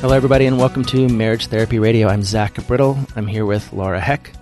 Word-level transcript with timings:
Hello, 0.00 0.16
everybody, 0.16 0.46
and 0.46 0.56
welcome 0.56 0.82
to 0.86 1.10
Marriage 1.10 1.48
Therapy 1.48 1.78
Radio. 1.78 2.08
I'm 2.08 2.22
Zach 2.22 2.54
Brittle. 2.66 2.98
I'm 3.16 3.26
here 3.26 3.44
with 3.44 3.70
Laura 3.70 4.00
Heck. 4.00 4.32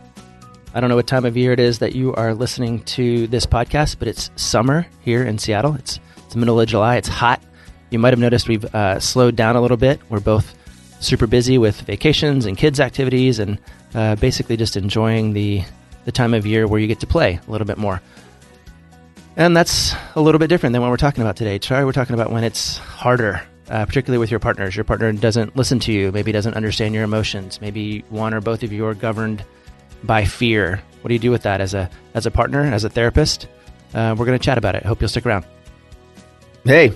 I 0.73 0.79
don't 0.79 0.89
know 0.89 0.95
what 0.95 1.09
time 1.09 1.25
of 1.25 1.37
year 1.37 1.53
it 1.53 1.59
is 1.59 1.81
that 1.81 1.97
you 1.97 2.15
are 2.15 2.33
listening 2.33 2.85
to 2.85 3.27
this 3.27 3.45
podcast, 3.45 3.99
but 3.99 4.07
it's 4.07 4.31
summer 4.37 4.87
here 5.01 5.25
in 5.25 5.37
Seattle. 5.37 5.75
It's, 5.75 5.99
it's 6.17 6.35
the 6.35 6.39
middle 6.39 6.61
of 6.61 6.69
July. 6.69 6.95
It's 6.95 7.09
hot. 7.09 7.43
You 7.91 7.99
might 7.99 8.13
have 8.13 8.21
noticed 8.21 8.47
we've 8.47 8.73
uh, 8.73 9.01
slowed 9.01 9.35
down 9.35 9.57
a 9.57 9.61
little 9.61 9.77
bit. 9.77 9.99
We're 10.09 10.21
both 10.21 10.55
super 11.01 11.27
busy 11.27 11.59
with 11.59 11.81
vacations 11.81 12.47
and 12.47 12.57
kids' 12.57 12.79
activities 12.79 13.41
and 13.41 13.59
uh, 13.95 14.15
basically 14.15 14.57
just 14.57 14.77
enjoying 14.77 15.33
the, 15.33 15.65
the 16.05 16.13
time 16.13 16.35
of 16.35 16.47
year 16.47 16.69
where 16.69 16.79
you 16.79 16.87
get 16.87 17.01
to 17.01 17.07
play 17.09 17.41
a 17.45 17.51
little 17.51 17.67
bit 17.67 17.79
more. 17.79 18.01
And 19.37 19.57
that's 19.57 19.93
a 20.15 20.21
little 20.21 20.39
bit 20.39 20.51
different 20.51 20.73
than 20.73 20.83
what 20.83 20.91
we're 20.93 20.99
talking 20.99 21.23
about 21.23 21.35
today. 21.35 21.59
Today, 21.59 21.83
we're 21.83 21.91
talking 21.91 22.15
about 22.15 22.31
when 22.31 22.45
it's 22.45 22.79
harder 22.79 23.43
uh, 23.71 23.87
particularly 23.87 24.19
with 24.19 24.31
your 24.31 24.41
partners. 24.41 24.75
Your 24.77 24.85
partner 24.85 25.13
doesn't 25.13 25.57
listen 25.57 25.79
to 25.81 25.93
you, 25.93 26.13
maybe 26.13 26.33
doesn't 26.33 26.55
understand 26.55 26.95
your 26.95 27.05
emotions. 27.05 27.61
Maybe 27.61 28.01
one 28.11 28.35
or 28.35 28.41
both 28.41 28.63
of 28.63 28.73
you 28.73 28.87
are 28.87 28.95
governed 28.95 29.45
by 30.05 30.25
fear. 30.25 30.83
What 31.03 31.09
do 31.09 31.15
you 31.15 31.21
do 31.21 31.31
with 31.31 31.43
that 31.43 31.61
as 31.61 31.75
a 31.75 31.89
as 32.15 32.27
a 32.27 32.31
partner, 32.31 32.63
as 32.65 32.85
a 32.85 32.91
therapist? 32.91 33.47
Uh, 33.95 34.15
we're 34.19 34.27
going 34.27 34.39
to 34.39 34.45
chat 34.45 34.59
about 34.59 34.75
it. 34.75 34.85
Hope 34.85 35.01
you'll 35.01 35.09
stick 35.09 35.25
around. 35.27 35.45
Hey, 36.65 36.93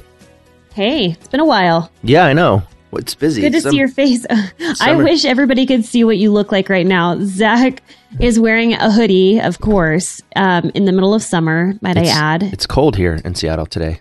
Hey, 0.75 1.11
it's 1.11 1.29
been 1.29 1.41
a 1.41 1.45
while. 1.47 1.91
yeah, 2.03 2.25
I 2.25 2.33
know. 2.33 2.63
It's 2.95 3.15
busy. 3.15 3.41
Good 3.43 3.53
to 3.53 3.61
Some- 3.61 3.71
see 3.73 3.77
your 3.79 3.89
face. 3.89 4.25
I 4.81 4.95
wish 4.97 5.25
everybody 5.25 5.65
could 5.67 5.85
see 5.85 6.05
what 6.05 6.19
you 6.19 6.31
look 6.31 6.53
like 6.53 6.69
right 6.69 6.87
now. 6.87 7.19
Zach 7.23 7.83
is 8.21 8.39
wearing 8.41 8.75
a 8.75 8.91
hoodie, 8.91 9.39
of 9.41 9.61
course, 9.61 10.21
um, 10.37 10.71
in 10.75 10.85
the 10.85 10.93
middle 10.93 11.15
of 11.15 11.23
summer, 11.23 11.75
might 11.81 11.97
I 11.97 12.05
add. 12.07 12.43
It's 12.43 12.67
cold 12.67 12.97
here 12.97 13.19
in 13.25 13.35
Seattle 13.35 13.65
today. 13.67 14.01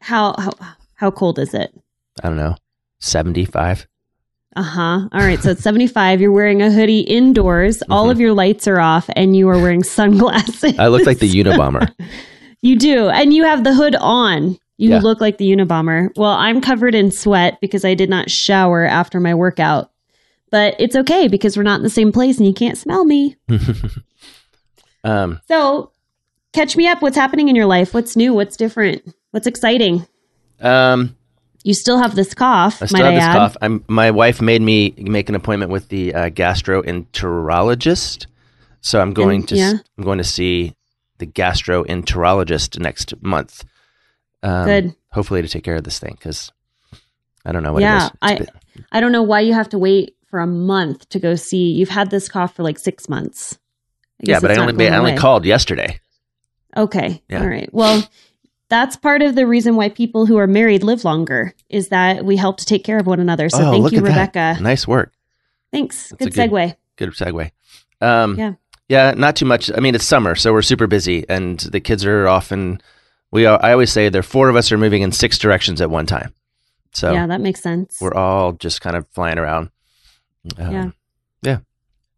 How, 0.00 0.34
how 0.38 0.50
how 0.94 1.10
cold 1.10 1.38
is 1.38 1.54
it? 1.54 1.72
I 2.22 2.28
don't 2.28 2.36
know, 2.36 2.56
seventy-five. 3.00 3.86
Uh 4.56 4.62
huh. 4.62 5.08
All 5.12 5.20
right. 5.20 5.40
So 5.40 5.50
it's 5.50 5.62
75. 5.62 6.20
You're 6.20 6.32
wearing 6.32 6.62
a 6.62 6.70
hoodie 6.72 7.00
indoors. 7.00 7.78
Mm-hmm. 7.78 7.92
All 7.92 8.10
of 8.10 8.18
your 8.18 8.32
lights 8.32 8.66
are 8.66 8.80
off, 8.80 9.08
and 9.14 9.36
you 9.36 9.48
are 9.50 9.58
wearing 9.60 9.84
sunglasses. 9.84 10.76
I 10.78 10.88
look 10.88 11.06
like 11.06 11.18
the 11.18 11.28
Unabomber. 11.44 11.92
You 12.62 12.76
do. 12.76 13.08
And 13.08 13.32
you 13.32 13.44
have 13.44 13.62
the 13.62 13.74
hood 13.74 13.94
on. 13.96 14.58
You 14.78 14.90
Yeah. 14.90 14.98
look 15.00 15.20
like 15.20 15.38
the 15.38 15.48
Unabomber. 15.50 16.08
Well, 16.16 16.32
I'm 16.32 16.60
covered 16.60 16.94
in 16.94 17.10
sweat 17.12 17.58
because 17.60 17.84
I 17.84 17.94
did 17.94 18.08
not 18.10 18.30
shower 18.30 18.84
after 18.84 19.20
my 19.20 19.34
workout. 19.34 19.92
But 20.50 20.74
it's 20.80 20.96
okay 20.96 21.28
because 21.28 21.56
we're 21.56 21.62
not 21.62 21.76
in 21.76 21.82
the 21.84 21.90
same 21.90 22.10
place 22.10 22.38
and 22.38 22.46
you 22.46 22.54
can't 22.54 22.78
smell 22.78 23.04
me. 23.04 23.36
um, 25.04 25.40
So, 25.46 25.92
catch 26.52 26.76
me 26.76 26.86
up. 26.88 27.02
What's 27.02 27.16
happening 27.16 27.48
in 27.48 27.54
your 27.56 27.66
life? 27.66 27.94
What's 27.94 28.16
new? 28.16 28.34
What's 28.34 28.56
different? 28.56 29.02
What's 29.30 29.46
exciting? 29.46 30.06
um, 30.60 31.14
You 31.64 31.74
still 31.74 31.98
have 31.98 32.14
this 32.14 32.34
cough, 32.34 32.80
I 32.82 32.86
still 32.86 33.04
have 33.04 33.12
I 33.12 33.14
this 33.16 33.24
add. 33.24 33.34
cough. 33.36 33.56
I'm, 33.60 33.84
my 33.88 34.10
wife 34.10 34.40
made 34.40 34.62
me 34.62 34.94
make 34.96 35.28
an 35.28 35.34
appointment 35.34 35.70
with 35.72 35.88
the 35.88 36.14
uh, 36.14 36.30
gastroenterologist, 36.30 38.26
so 38.80 39.00
I'm 39.00 39.12
going 39.12 39.40
And- 39.40 39.48
to 39.48 39.56
yeah. 39.56 39.72
I'm 39.96 40.04
going 40.04 40.18
to 40.18 40.24
see 40.24 40.74
the 41.18 41.26
gastroenterologist 41.26 42.78
next 42.78 43.20
month. 43.22 43.64
Um, 44.42 44.64
Good. 44.66 44.96
Hopefully 45.12 45.42
to 45.42 45.48
take 45.48 45.64
care 45.64 45.76
of 45.76 45.84
this 45.84 45.98
thing 45.98 46.14
because 46.18 46.52
I 47.44 47.52
don't 47.52 47.62
know 47.62 47.72
what 47.72 47.82
it 47.82 47.86
yeah, 47.86 48.04
is. 48.04 48.10
It's 48.10 48.16
I 48.22 48.38
been- 48.38 48.48
I 48.92 49.00
don't 49.00 49.10
know 49.10 49.22
why 49.24 49.40
you 49.40 49.54
have 49.54 49.68
to 49.70 49.78
wait 49.78 50.14
for 50.30 50.38
a 50.38 50.46
month 50.46 51.08
to 51.08 51.18
go 51.18 51.34
see. 51.34 51.72
You've 51.72 51.88
had 51.88 52.10
this 52.10 52.28
cough 52.28 52.54
for 52.54 52.62
like 52.62 52.78
six 52.78 53.08
months. 53.08 53.58
yeah, 54.20 54.38
but 54.38 54.52
I 54.52 54.56
only 54.60 54.88
I 54.88 54.96
only 54.96 55.10
away. 55.12 55.18
called 55.18 55.44
yesterday. 55.44 55.98
Okay. 56.76 57.20
Yeah. 57.28 57.40
All 57.40 57.48
right. 57.48 57.68
Well, 57.72 58.08
that's 58.68 58.96
part 58.96 59.22
of 59.22 59.34
the 59.34 59.46
reason 59.46 59.76
why 59.76 59.88
people 59.88 60.26
who 60.26 60.36
are 60.38 60.46
married 60.46 60.82
live 60.82 61.04
longer 61.04 61.54
is 61.68 61.88
that 61.88 62.24
we 62.24 62.36
help 62.36 62.58
to 62.58 62.64
take 62.66 62.84
care 62.84 62.98
of 62.98 63.06
one 63.06 63.20
another. 63.20 63.48
So 63.48 63.58
oh, 63.66 63.70
thank 63.70 63.82
look 63.82 63.92
you, 63.92 63.98
at 63.98 64.04
that. 64.04 64.10
Rebecca. 64.34 64.62
Nice 64.62 64.86
work. 64.86 65.12
Thanks. 65.72 66.10
That's 66.10 66.24
Good 66.24 66.34
good- 66.34 66.50
segue. 66.50 66.76
Good 66.96 67.10
segue. 67.10 67.50
Um, 68.00 68.38
Yeah. 68.38 68.52
Yeah, 68.88 69.12
not 69.14 69.36
too 69.36 69.44
much. 69.44 69.70
I 69.76 69.80
mean, 69.80 69.94
it's 69.94 70.06
summer, 70.06 70.34
so 70.34 70.50
we're 70.52 70.62
super 70.62 70.86
busy, 70.86 71.26
and 71.28 71.58
the 71.60 71.78
kids 71.78 72.06
are 72.06 72.26
often. 72.26 72.80
We 73.30 73.44
are, 73.44 73.62
I 73.62 73.72
always 73.72 73.92
say 73.92 74.08
there 74.08 74.22
four 74.22 74.48
of 74.48 74.56
us 74.56 74.72
are 74.72 74.78
moving 74.78 75.02
in 75.02 75.12
six 75.12 75.36
directions 75.36 75.82
at 75.82 75.90
one 75.90 76.06
time, 76.06 76.32
so 76.94 77.12
yeah, 77.12 77.26
that 77.26 77.42
makes 77.42 77.60
sense. 77.60 77.98
we're 78.00 78.14
all 78.14 78.52
just 78.52 78.80
kind 78.80 78.96
of 78.96 79.06
flying 79.08 79.36
around. 79.38 79.68
Um, 80.56 80.72
Yeah. 80.72 80.90
yeah. 81.42 81.58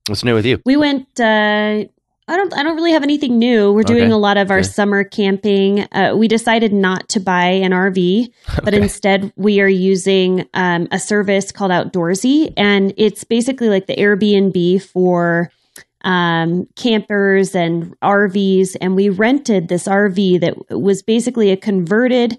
What's 0.06 0.22
new 0.22 0.34
with 0.34 0.46
you? 0.46 0.62
We 0.64 0.76
went. 0.76 1.08
Uh, 1.18 1.86
I 2.30 2.36
don't. 2.36 2.54
I 2.54 2.62
don't 2.62 2.76
really 2.76 2.92
have 2.92 3.02
anything 3.02 3.38
new. 3.38 3.72
We're 3.72 3.82
doing 3.82 4.04
Okay. 4.04 4.12
a 4.12 4.16
lot 4.16 4.36
of 4.36 4.50
our 4.50 4.58
Okay. 4.58 4.68
summer 4.68 5.02
camping. 5.04 5.80
Uh, 5.92 6.14
we 6.16 6.28
decided 6.28 6.72
not 6.72 7.08
to 7.10 7.20
buy 7.20 7.46
an 7.46 7.72
RV, 7.72 8.28
but 8.64 8.68
Okay. 8.72 8.82
instead 8.82 9.32
we 9.36 9.60
are 9.60 9.68
using 9.68 10.46
um, 10.54 10.86
a 10.92 10.98
service 10.98 11.50
called 11.50 11.72
Outdoorsy, 11.72 12.52
and 12.56 12.94
it's 12.96 13.24
basically 13.24 13.68
like 13.68 13.86
the 13.86 13.96
Airbnb 13.96 14.80
for 14.82 15.50
um, 16.02 16.66
campers 16.76 17.54
and 17.54 17.94
RVs. 18.00 18.76
And 18.80 18.94
we 18.96 19.08
rented 19.08 19.68
this 19.68 19.86
RV 19.88 20.40
that 20.40 20.54
was 20.80 21.02
basically 21.02 21.50
a 21.50 21.56
converted 21.56 22.38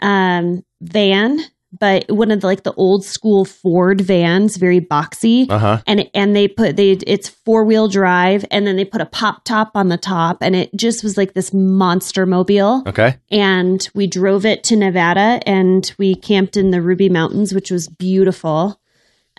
um, 0.00 0.64
van, 0.80 1.40
but 1.78 2.10
one 2.10 2.30
of 2.30 2.40
the, 2.40 2.46
like 2.46 2.62
the 2.62 2.72
old 2.74 3.04
school 3.04 3.44
Ford 3.44 4.00
vans, 4.00 4.56
very 4.56 4.80
boxy 4.80 5.46
Uh 5.50 5.58
huh. 5.58 5.82
and 5.86 6.08
and 6.14 6.34
they 6.34 6.48
put 6.48 6.76
they 6.76 6.92
it's 6.92 7.28
four 7.28 7.64
wheel 7.64 7.88
drive 7.88 8.44
and 8.50 8.66
then 8.66 8.76
they 8.76 8.84
put 8.86 9.00
a 9.02 9.06
pop 9.06 9.44
top 9.44 9.72
on 9.74 9.88
the 9.88 9.98
top 9.98 10.38
and 10.40 10.56
it 10.56 10.74
just 10.74 11.04
was 11.04 11.16
like 11.18 11.34
this 11.34 11.52
monster 11.52 12.24
mobile 12.26 12.82
Okay. 12.86 13.16
and 13.30 13.88
we 13.94 14.06
drove 14.06 14.46
it 14.46 14.64
to 14.64 14.76
Nevada 14.76 15.40
and 15.46 15.92
we 15.98 16.14
camped 16.14 16.56
in 16.56 16.70
the 16.70 16.80
Ruby 16.80 17.08
Mountains 17.10 17.52
which 17.52 17.70
was 17.70 17.86
beautiful 17.88 18.80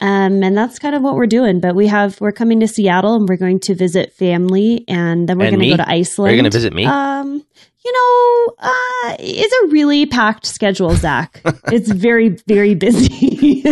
um, 0.01 0.43
and 0.43 0.55
that's 0.57 0.79
kind 0.79 0.95
of 0.95 1.01
what 1.01 1.15
we're 1.15 1.25
doing 1.27 1.59
but 1.59 1.75
we 1.75 1.87
have 1.87 2.21
we're 2.21 2.31
coming 2.31 2.59
to 2.61 2.67
Seattle 2.67 3.15
and 3.15 3.27
we're 3.27 3.35
going 3.37 3.59
to 3.61 3.75
visit 3.75 4.13
family 4.13 4.85
and 4.87 5.27
then 5.27 5.37
we're 5.39 5.49
going 5.49 5.59
to 5.61 5.69
go 5.69 5.77
to 5.77 5.89
Iceland 5.89 6.29
Are 6.31 6.35
you 6.35 6.41
going 6.41 6.51
to 6.51 6.55
visit 6.57 6.73
me? 6.73 6.85
um 6.85 7.43
you 7.85 7.91
know 7.91 8.53
uh 8.59 9.15
it's 9.19 9.53
a 9.63 9.67
really 9.71 10.05
packed 10.05 10.45
schedule 10.45 10.93
Zach 10.95 11.41
it's 11.71 11.89
very 11.91 12.29
very 12.47 12.75
busy 12.75 13.63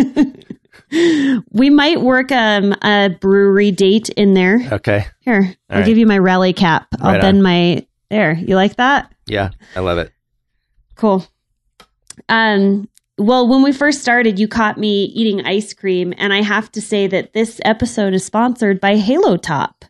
we 1.52 1.68
might 1.70 2.00
work 2.00 2.32
um, 2.32 2.72
a 2.82 3.10
brewery 3.20 3.70
date 3.70 4.08
in 4.10 4.32
there. 4.34 4.60
okay. 4.72 5.04
Here, 5.20 5.54
I'll 5.68 5.78
right. 5.80 5.86
give 5.86 5.98
you 5.98 6.06
my 6.06 6.16
rally 6.16 6.54
cap. 6.54 6.86
I'll 7.00 7.12
Right 7.12 7.20
bend 7.20 7.38
on. 7.38 7.42
my 7.42 7.86
there. 8.08 8.32
You 8.34 8.54
like 8.56 8.76
that? 8.76 9.12
Yeah, 9.26 9.50
I 9.76 9.80
love 9.80 9.98
it. 9.98 10.12
Cool. 10.94 11.26
Um, 12.30 12.88
well, 13.18 13.46
when 13.48 13.62
we 13.62 13.72
first 13.72 14.00
started, 14.00 14.38
you 14.38 14.48
caught 14.48 14.78
me 14.78 15.04
eating 15.14 15.44
ice 15.44 15.74
cream, 15.74 16.14
and 16.16 16.32
I 16.32 16.40
have 16.40 16.72
to 16.72 16.80
say 16.80 17.06
that 17.08 17.34
this 17.34 17.60
episode 17.66 18.14
is 18.14 18.24
sponsored 18.24 18.80
by 18.80 18.96
Halo 18.96 19.36
Top. 19.36 19.84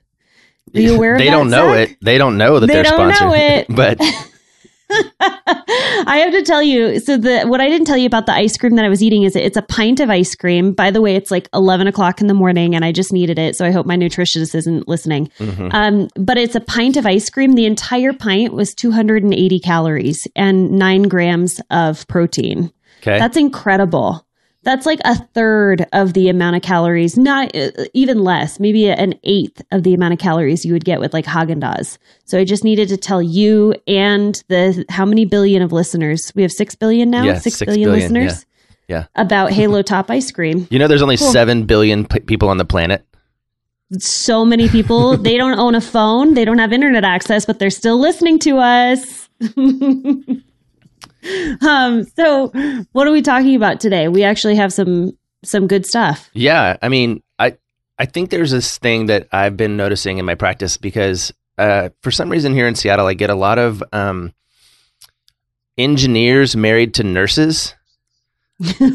Are 0.74 0.80
you 0.80 0.94
aware 0.96 1.14
of 1.14 1.18
they 1.18 1.30
don't 1.30 1.50
know 1.50 1.72
Zach? 1.74 1.90
it. 1.90 1.96
They 2.00 2.18
don't 2.18 2.36
know 2.38 2.60
that 2.60 2.66
They 2.66 2.78
are 2.80 2.82
don't 2.82 3.12
sponsored. 3.14 3.28
know 3.28 3.34
it. 3.34 3.66
but 3.98 3.98
I 5.20 6.18
have 6.24 6.32
to 6.32 6.42
tell 6.42 6.62
you. 6.62 6.98
So 7.00 7.16
the 7.16 7.42
what 7.46 7.60
I 7.60 7.68
didn't 7.68 7.86
tell 7.86 7.96
you 7.96 8.06
about 8.06 8.26
the 8.26 8.32
ice 8.32 8.56
cream 8.56 8.76
that 8.76 8.84
I 8.84 8.88
was 8.88 9.02
eating 9.02 9.22
is 9.24 9.36
it's 9.36 9.56
a 9.56 9.62
pint 9.62 10.00
of 10.00 10.08
ice 10.10 10.34
cream. 10.34 10.72
By 10.72 10.90
the 10.90 11.00
way, 11.02 11.14
it's 11.14 11.30
like 11.30 11.48
eleven 11.52 11.86
o'clock 11.86 12.20
in 12.20 12.26
the 12.26 12.34
morning, 12.34 12.74
and 12.74 12.84
I 12.84 12.92
just 12.92 13.12
needed 13.12 13.38
it. 13.38 13.56
So 13.56 13.66
I 13.66 13.70
hope 13.70 13.84
my 13.86 13.96
nutritionist 13.96 14.54
isn't 14.54 14.88
listening. 14.88 15.30
Mm-hmm. 15.38 15.68
Um, 15.72 16.08
but 16.16 16.38
it's 16.38 16.54
a 16.54 16.60
pint 16.60 16.96
of 16.96 17.04
ice 17.06 17.28
cream. 17.28 17.52
The 17.52 17.66
entire 17.66 18.12
pint 18.12 18.52
was 18.54 18.74
two 18.74 18.90
hundred 18.90 19.22
and 19.24 19.34
eighty 19.34 19.60
calories 19.60 20.26
and 20.34 20.72
nine 20.72 21.02
grams 21.02 21.60
of 21.70 22.06
protein. 22.08 22.72
okay. 23.02 23.18
That's 23.18 23.36
incredible. 23.36 24.24
That's 24.64 24.86
like 24.86 24.98
a 25.04 25.14
third 25.34 25.86
of 25.92 26.12
the 26.14 26.28
amount 26.28 26.56
of 26.56 26.62
calories, 26.62 27.16
not 27.16 27.54
uh, 27.56 27.70
even 27.94 28.22
less, 28.24 28.58
maybe 28.58 28.90
an 28.90 29.14
eighth 29.22 29.62
of 29.70 29.84
the 29.84 29.94
amount 29.94 30.14
of 30.14 30.18
calories 30.18 30.64
you 30.64 30.72
would 30.72 30.84
get 30.84 30.98
with 31.00 31.14
like 31.14 31.24
Haagen 31.24 31.60
Dazs. 31.62 31.96
So 32.24 32.38
I 32.38 32.44
just 32.44 32.64
needed 32.64 32.88
to 32.88 32.96
tell 32.96 33.22
you 33.22 33.74
and 33.86 34.42
the 34.48 34.84
how 34.90 35.04
many 35.06 35.24
billion 35.24 35.62
of 35.62 35.72
listeners 35.72 36.32
we 36.34 36.42
have 36.42 36.52
six 36.52 36.74
billion 36.74 37.08
now, 37.08 37.24
Yeah, 37.24 37.38
six 37.38 37.56
six 37.56 37.70
billion, 37.70 37.88
billion, 37.90 38.12
listeners 38.14 38.46
yeah. 38.88 39.06
about 39.14 39.52
Halo 39.52 39.80
Top 39.94 40.10
ice 40.10 40.30
cream. 40.32 40.66
you 40.70 40.78
know, 40.78 40.88
there's 40.88 41.02
only 41.02 41.16
Cool. 41.16 41.30
seven 41.32 41.64
billion 41.64 42.04
p- 42.06 42.20
people 42.20 42.48
on 42.48 42.56
the 42.58 42.64
planet. 42.64 43.04
So 43.98 44.44
many 44.44 44.68
people 44.68 45.16
they 45.28 45.36
don't 45.38 45.58
own 45.58 45.76
a 45.76 45.80
phone, 45.80 46.34
they 46.34 46.44
don't 46.44 46.58
have 46.58 46.72
internet 46.72 47.04
access, 47.04 47.46
but 47.46 47.58
they're 47.60 47.70
still 47.70 47.98
listening 47.98 48.38
to 48.40 48.58
us. 48.58 49.28
um, 51.66 52.04
so 52.16 52.48
what 52.92 53.06
are 53.06 53.12
we 53.12 53.22
talking 53.22 53.54
about 53.54 53.80
today? 53.80 54.08
We 54.08 54.22
actually 54.22 54.56
have 54.56 54.72
some 54.72 55.12
some 55.44 55.66
good 55.66 55.86
stuff. 55.86 56.30
Yeah, 56.32 56.76
I 56.82 56.88
mean, 56.88 57.22
I 57.38 57.56
I 57.98 58.06
think 58.06 58.30
there's 58.30 58.50
this 58.50 58.78
thing 58.78 59.06
that 59.06 59.28
I've 59.32 59.56
been 59.56 59.76
noticing 59.76 60.18
in 60.18 60.24
my 60.24 60.34
practice 60.34 60.76
because 60.76 61.32
uh, 61.58 61.90
for 62.02 62.10
some 62.10 62.30
reason 62.30 62.52
here 62.52 62.66
in 62.66 62.74
Seattle, 62.74 63.06
I 63.06 63.14
get 63.14 63.30
a 63.30 63.34
lot 63.34 63.58
of 63.58 63.82
um, 63.92 64.32
engineers 65.76 66.56
married 66.56 66.94
to 66.94 67.04
nurses. 67.04 67.74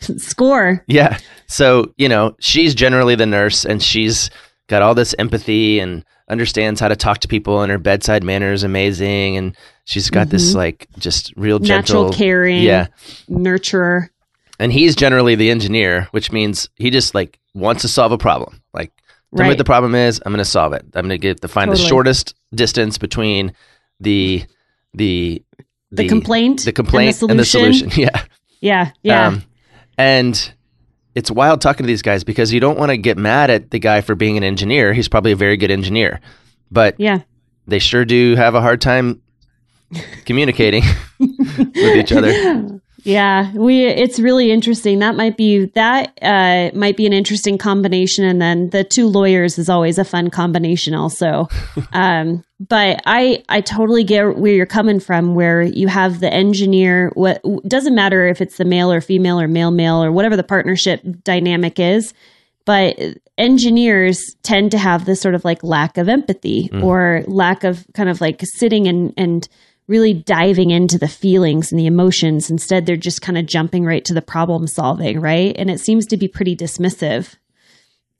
Score. 0.00 0.84
Yeah, 0.86 1.18
so 1.46 1.92
you 1.96 2.08
know, 2.08 2.36
she's 2.40 2.74
generally 2.74 3.14
the 3.14 3.26
nurse, 3.26 3.64
and 3.64 3.82
she's 3.82 4.30
got 4.66 4.82
all 4.82 4.94
this 4.94 5.14
empathy 5.18 5.80
and 5.80 6.04
understands 6.28 6.78
how 6.80 6.88
to 6.88 6.96
talk 6.96 7.18
to 7.20 7.28
people, 7.28 7.62
and 7.62 7.72
her 7.72 7.78
bedside 7.78 8.22
manner 8.22 8.52
is 8.52 8.64
amazing, 8.64 9.36
and 9.36 9.56
she's 9.88 10.10
got 10.10 10.28
this 10.28 10.52
Mhm. 10.52 10.56
like 10.56 10.86
just 10.98 11.32
real 11.36 11.58
gentle, 11.58 12.04
Natural 12.04 12.12
caring. 12.12 12.62
yeah. 12.62 12.88
Nurturer. 13.30 14.08
And 14.58 14.72
he's 14.72 14.94
generally 14.94 15.34
the 15.34 15.50
engineer, 15.50 16.08
which 16.10 16.30
means 16.32 16.68
he 16.76 16.90
just 16.90 17.14
like 17.14 17.38
wants 17.54 17.82
to 17.82 17.88
solve 17.88 18.12
a 18.12 18.18
problem. 18.18 18.60
Like, 18.74 18.90
tell 19.34 19.38
me 19.38 19.40
Right. 19.42 19.48
what 19.48 19.58
the 19.58 19.64
problem 19.64 19.94
is. 19.94 20.20
I'm 20.26 20.32
going 20.32 20.38
to 20.44 20.44
solve 20.50 20.72
it. 20.74 20.82
I'm 20.94 21.02
going 21.08 21.10
to 21.10 21.18
get 21.18 21.40
to 21.40 21.48
find 21.48 21.70
the 21.72 21.76
shortest 21.76 22.34
distance 22.54 22.98
between 22.98 23.52
the 24.00 24.44
the 24.94 25.42
The, 25.90 26.06
complaint. 26.08 26.64
the 26.64 26.72
complaint 26.72 27.22
and 27.22 27.38
the 27.38 27.44
solution. 27.44 27.90
Yeah, 27.96 28.22
Yeah. 28.60 28.90
Yeah. 29.02 29.26
Um, 29.28 29.42
and 29.96 30.52
it's 31.14 31.30
wild 31.30 31.60
talking 31.60 31.84
to 31.84 31.88
these 31.88 32.02
guys 32.02 32.24
because 32.24 32.52
you 32.52 32.60
don't 32.60 32.78
want 32.78 32.90
to 32.90 32.96
get 32.98 33.16
mad 33.16 33.50
at 33.50 33.70
the 33.70 33.78
guy 33.78 34.00
for 34.02 34.14
being 34.14 34.36
an 34.36 34.44
engineer. 34.44 34.92
He's 34.92 35.08
probably 35.08 35.32
a 35.32 35.36
very 35.36 35.56
good 35.56 35.70
engineer, 35.70 36.20
but 36.70 36.94
yeah. 36.98 37.20
they 37.66 37.78
sure 37.78 38.04
do 38.04 38.34
have 38.36 38.54
a 38.54 38.60
hard 38.60 38.80
time 38.80 39.20
communicating 40.24 40.82
with 41.18 41.96
each 41.96 42.12
other. 42.12 42.80
Yeah, 43.04 43.52
we 43.54 43.84
it's 43.84 44.18
really 44.18 44.50
interesting. 44.50 44.98
That 44.98 45.14
might 45.14 45.36
be 45.36 45.66
that 45.66 46.18
uh 46.20 46.70
might 46.76 46.96
be 46.96 47.06
an 47.06 47.12
interesting 47.12 47.56
combination 47.56 48.24
and 48.24 48.42
then 48.42 48.70
the 48.70 48.84
two 48.84 49.06
lawyers 49.06 49.58
is 49.58 49.70
always 49.70 49.98
a 49.98 50.04
fun 50.04 50.30
combination 50.30 50.94
also. 50.94 51.48
um 51.92 52.44
but 52.60 53.00
I 53.06 53.44
I 53.48 53.60
totally 53.60 54.02
get 54.04 54.36
where 54.36 54.52
you're 54.52 54.66
coming 54.66 55.00
from 55.00 55.34
where 55.34 55.62
you 55.62 55.86
have 55.88 56.20
the 56.20 56.32
engineer 56.32 57.10
what 57.14 57.40
doesn't 57.66 57.94
matter 57.94 58.26
if 58.26 58.40
it's 58.40 58.58
the 58.58 58.64
male 58.64 58.92
or 58.92 59.00
female 59.00 59.40
or 59.40 59.48
male 59.48 59.70
male 59.70 60.02
or 60.02 60.10
whatever 60.10 60.36
the 60.36 60.42
partnership 60.42 61.00
dynamic 61.22 61.78
is, 61.78 62.12
but 62.64 62.98
engineers 63.38 64.34
tend 64.42 64.72
to 64.72 64.78
have 64.78 65.04
this 65.04 65.20
sort 65.20 65.36
of 65.36 65.44
like 65.44 65.62
lack 65.62 65.96
of 65.96 66.08
empathy 66.08 66.68
or 66.82 67.22
lack 67.28 67.62
of 67.62 67.86
kind 67.94 68.08
of 68.08 68.20
like 68.20 68.42
sitting 68.42 68.88
and 68.88 69.14
and 69.16 69.48
really 69.88 70.12
diving 70.12 70.70
into 70.70 70.98
the 70.98 71.08
feelings 71.08 71.72
and 71.72 71.78
the 71.78 71.86
emotions. 71.86 72.50
Instead, 72.50 72.86
they're 72.86 72.96
just 72.96 73.22
kind 73.22 73.38
of 73.38 73.46
jumping 73.46 73.84
right 73.84 74.04
to 74.04 74.14
the 74.14 74.22
problem 74.22 74.66
solving, 74.66 75.20
right? 75.20 75.56
And 75.58 75.70
it 75.70 75.80
seems 75.80 76.06
to 76.06 76.16
be 76.16 76.28
pretty 76.28 76.54
dismissive. 76.54 77.34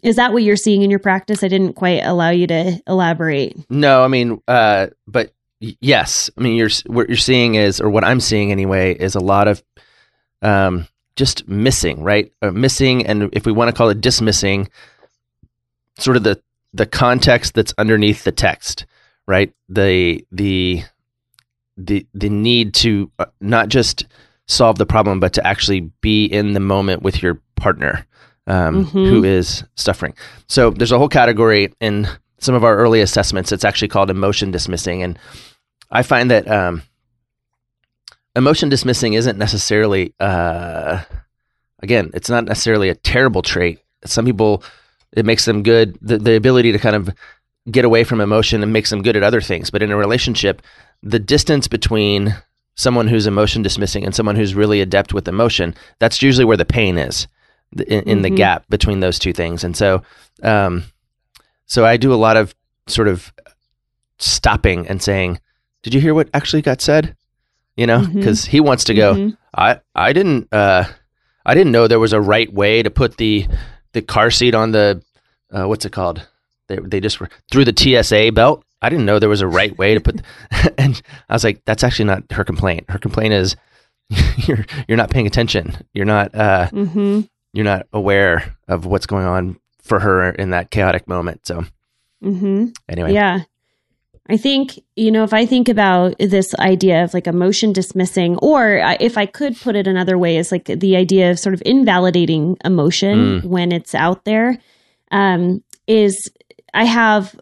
Is 0.03 0.17
that 0.17 0.33
what 0.33 0.43
you're 0.43 0.57
seeing 0.57 0.83
in 0.83 0.91
your 0.91 0.99
practice? 0.99 1.45
I 1.45 1.49
didn't 1.49 1.75
quite 1.75 2.03
allow 2.05 2.31
you 2.31 2.47
to 2.47 2.81
elaborate. 2.87 3.57
No, 3.71 4.03
I 4.03 4.09
mean, 4.09 4.41
uh, 4.49 4.89
but 5.07 5.33
yes, 5.61 6.31
I 6.37 6.41
mean, 6.41 6.57
you're 6.57 6.71
what 6.87 7.09
you're 7.09 7.17
seeing 7.17 7.57
is, 7.57 7.81
or 7.81 7.91
what 7.91 8.05
I'm 8.05 8.21
seeing 8.21 8.51
anyway, 8.51 8.95
is 8.95 9.15
a 9.15 9.21
lot 9.21 9.49
of 9.49 9.63
um, 10.41 10.87
just 11.17 11.49
missing, 11.49 12.03
right? 12.03 12.33
Uh, 12.41 12.53
missing, 12.53 13.07
and 13.07 13.29
if 13.33 13.45
we 13.45 13.53
want 13.53 13.69
to 13.69 13.77
call 13.77 13.91
it 13.91 14.01
dismissing, 14.01 14.69
sort 15.99 16.17
of 16.17 16.23
the 16.23 16.41
the 16.73 16.87
context 16.87 17.55
that's 17.55 17.75
underneath 17.77 18.25
the 18.25 18.33
text, 18.33 18.87
right? 19.27 19.53
The 19.69 20.25
the 20.31 20.85
the 21.79 22.07
the 22.13 22.29
need 22.29 22.75
to 22.75 23.11
uh, 23.19 23.27
not 23.41 23.69
just 23.69 24.05
solve 24.47 24.77
the 24.79 24.87
problem, 24.87 25.21
but 25.21 25.33
to 25.35 25.47
actually 25.47 25.81
be 26.01 26.25
in 26.27 26.53
the 26.55 26.61
moment 26.61 27.03
with 27.03 27.23
your 27.23 27.41
partner 27.57 28.05
um, 28.47 28.87
Mhm. 28.87 29.09
who 29.09 29.25
is 29.25 29.63
suffering. 29.77 30.15
So 30.49 30.71
there's 30.71 30.93
a 30.93 30.99
whole 30.99 31.09
category 31.09 31.73
in 31.81 32.09
some 32.39 32.55
of 32.55 32.65
our 32.65 32.77
early 32.77 33.01
assessments. 33.01 33.53
It's 33.53 33.65
actually 33.65 33.89
called 33.89 34.11
emotion 34.11 34.51
dismissing, 34.51 35.03
and 35.03 35.19
I 35.91 36.03
find 36.03 36.31
that 36.31 36.51
um, 36.51 36.83
emotion 38.37 38.69
dismissing 38.69 39.15
isn't 39.15 39.39
necessarily, 39.39 40.15
uh, 40.21 41.03
again, 41.83 42.11
it's 42.15 42.31
not 42.31 42.45
necessarily 42.45 42.89
a 42.89 42.95
terrible 42.95 43.43
trait. 43.43 43.81
Some 44.05 44.25
people, 44.25 44.63
it 45.13 45.25
makes 45.25 45.45
them 45.45 45.63
good. 45.63 45.99
The, 46.01 46.19
the 46.19 46.37
ability 46.37 46.73
to 46.73 46.79
kind 46.79 46.97
of 46.97 47.11
get 47.71 47.85
away 47.85 48.05
from 48.05 48.21
emotion 48.21 48.63
and 48.63 48.73
makes 48.73 48.91
them 48.91 49.03
good 49.03 49.17
at 49.17 49.23
other 49.23 49.41
things. 49.41 49.71
But 49.71 49.83
in 49.83 49.91
a 49.91 49.97
relationship, 49.97 50.63
the 51.03 51.19
distance 51.19 51.69
between 51.69 52.35
someone 52.75 53.09
who's 53.09 53.27
emotion 53.27 53.63
dismissing 53.63 54.05
and 54.05 54.15
someone 54.15 54.37
who's 54.37 54.55
really 54.55 54.81
adept 54.81 55.13
with 55.13 55.29
emotion, 55.29 55.75
that's 55.99 56.23
usually 56.23 56.45
where 56.45 56.57
the 56.57 56.65
pain 56.65 56.97
is 56.97 57.27
in, 57.87 58.03
in 58.05 58.23
the 58.23 58.31
Mhm. 58.31 58.37
gap 58.37 58.65
between 58.69 59.01
those 59.01 59.19
two 59.19 59.33
things. 59.33 59.65
And 59.65 59.77
so, 59.77 60.03
um, 60.43 60.85
so 61.67 61.85
I 61.85 61.97
do 61.97 62.13
a 62.13 62.17
lot 62.17 62.37
of 62.37 62.55
sort 62.87 63.09
of 63.09 63.33
stopping 64.19 64.87
and 64.89 65.03
saying, 65.03 65.41
"Did 65.83 65.95
you 65.95 66.01
hear 66.01 66.15
what 66.15 66.29
actually 66.35 66.63
got 66.63 66.81
said?" 66.81 67.15
You 67.77 67.87
know, 67.87 68.05
because 68.07 68.45
he 68.47 68.61
wants 68.61 68.85
to 68.85 68.95
go. 68.95 69.15
Mhm. 69.15 69.37
I 69.57 69.81
I 69.95 70.13
didn't 70.13 70.49
uh, 70.53 70.85
I 71.47 71.55
didn't 71.55 71.73
know 71.73 71.87
there 71.87 72.01
was 72.01 72.13
a 72.13 72.21
right 72.21 72.53
way 72.53 72.83
to 72.83 72.91
put 72.91 73.17
the 73.19 73.47
the 73.93 74.03
car 74.03 74.31
seat 74.31 74.55
on 74.55 74.73
the 74.73 75.03
uh, 75.53 75.65
what's 75.67 75.85
it 75.85 75.93
called? 75.93 76.27
They 76.69 76.77
they 76.77 77.01
just 77.01 77.21
were 77.21 77.29
through 77.51 77.65
the 77.65 77.75
TSA 77.77 78.33
belt. 78.33 78.63
I 78.81 78.89
didn't 78.89 79.07
know 79.07 79.19
there 79.19 79.29
was 79.29 79.41
a 79.41 79.49
right 79.49 79.77
way 79.77 79.95
to 79.95 80.01
put. 80.01 80.21
and 80.79 81.01
I 81.29 81.33
was 81.35 81.45
like, 81.45 81.65
that's 81.65 81.83
actually 81.83 82.05
not 82.07 82.23
her 82.33 82.45
complaint. 82.45 82.85
Her 82.89 82.99
complaint 82.99 83.35
is 83.35 83.57
you're 84.47 84.65
you're 84.87 84.97
not 84.97 85.11
paying 85.11 85.27
attention. 85.27 85.77
You're 85.95 86.05
not 86.07 86.35
uh, 86.35 86.69
Mhm. 86.73 87.29
you're 87.53 87.65
not 87.65 87.87
aware 87.93 88.57
of 88.69 88.87
what's 88.87 89.07
going 89.07 89.27
on 89.27 89.59
for 89.83 90.01
her 90.01 90.31
in 90.31 90.51
that 90.51 90.71
chaotic 90.71 91.09
moment. 91.09 91.47
So 91.47 91.65
Mhm. 92.25 92.73
anyway, 92.89 93.13
Yeah. 93.15 93.41
I 94.31 94.37
think, 94.37 94.79
you 94.95 95.11
know, 95.11 95.25
if 95.25 95.33
I 95.33 95.47
think 95.47 95.71
about 95.71 96.15
this 96.19 96.55
idea 96.57 97.03
of 97.03 97.15
like 97.15 97.27
emotion 97.27 97.73
dismissing, 97.73 98.37
or 98.43 98.77
if 99.01 99.17
I 99.17 99.25
could 99.25 99.59
put 99.59 99.75
it 99.75 99.87
another 99.87 100.19
way, 100.19 100.37
is 100.37 100.53
like 100.53 100.67
the 100.67 100.97
idea 100.97 101.31
of 101.31 101.39
sort 101.39 101.55
of 101.55 101.63
invalidating 101.65 102.59
emotion 102.63 103.41
Mm. 103.41 103.45
when 103.45 103.73
it's 103.73 103.95
out 103.95 104.27
there, 104.27 104.59
um, 105.11 105.65
is 105.87 106.31
I 106.79 106.85
have 106.85 107.35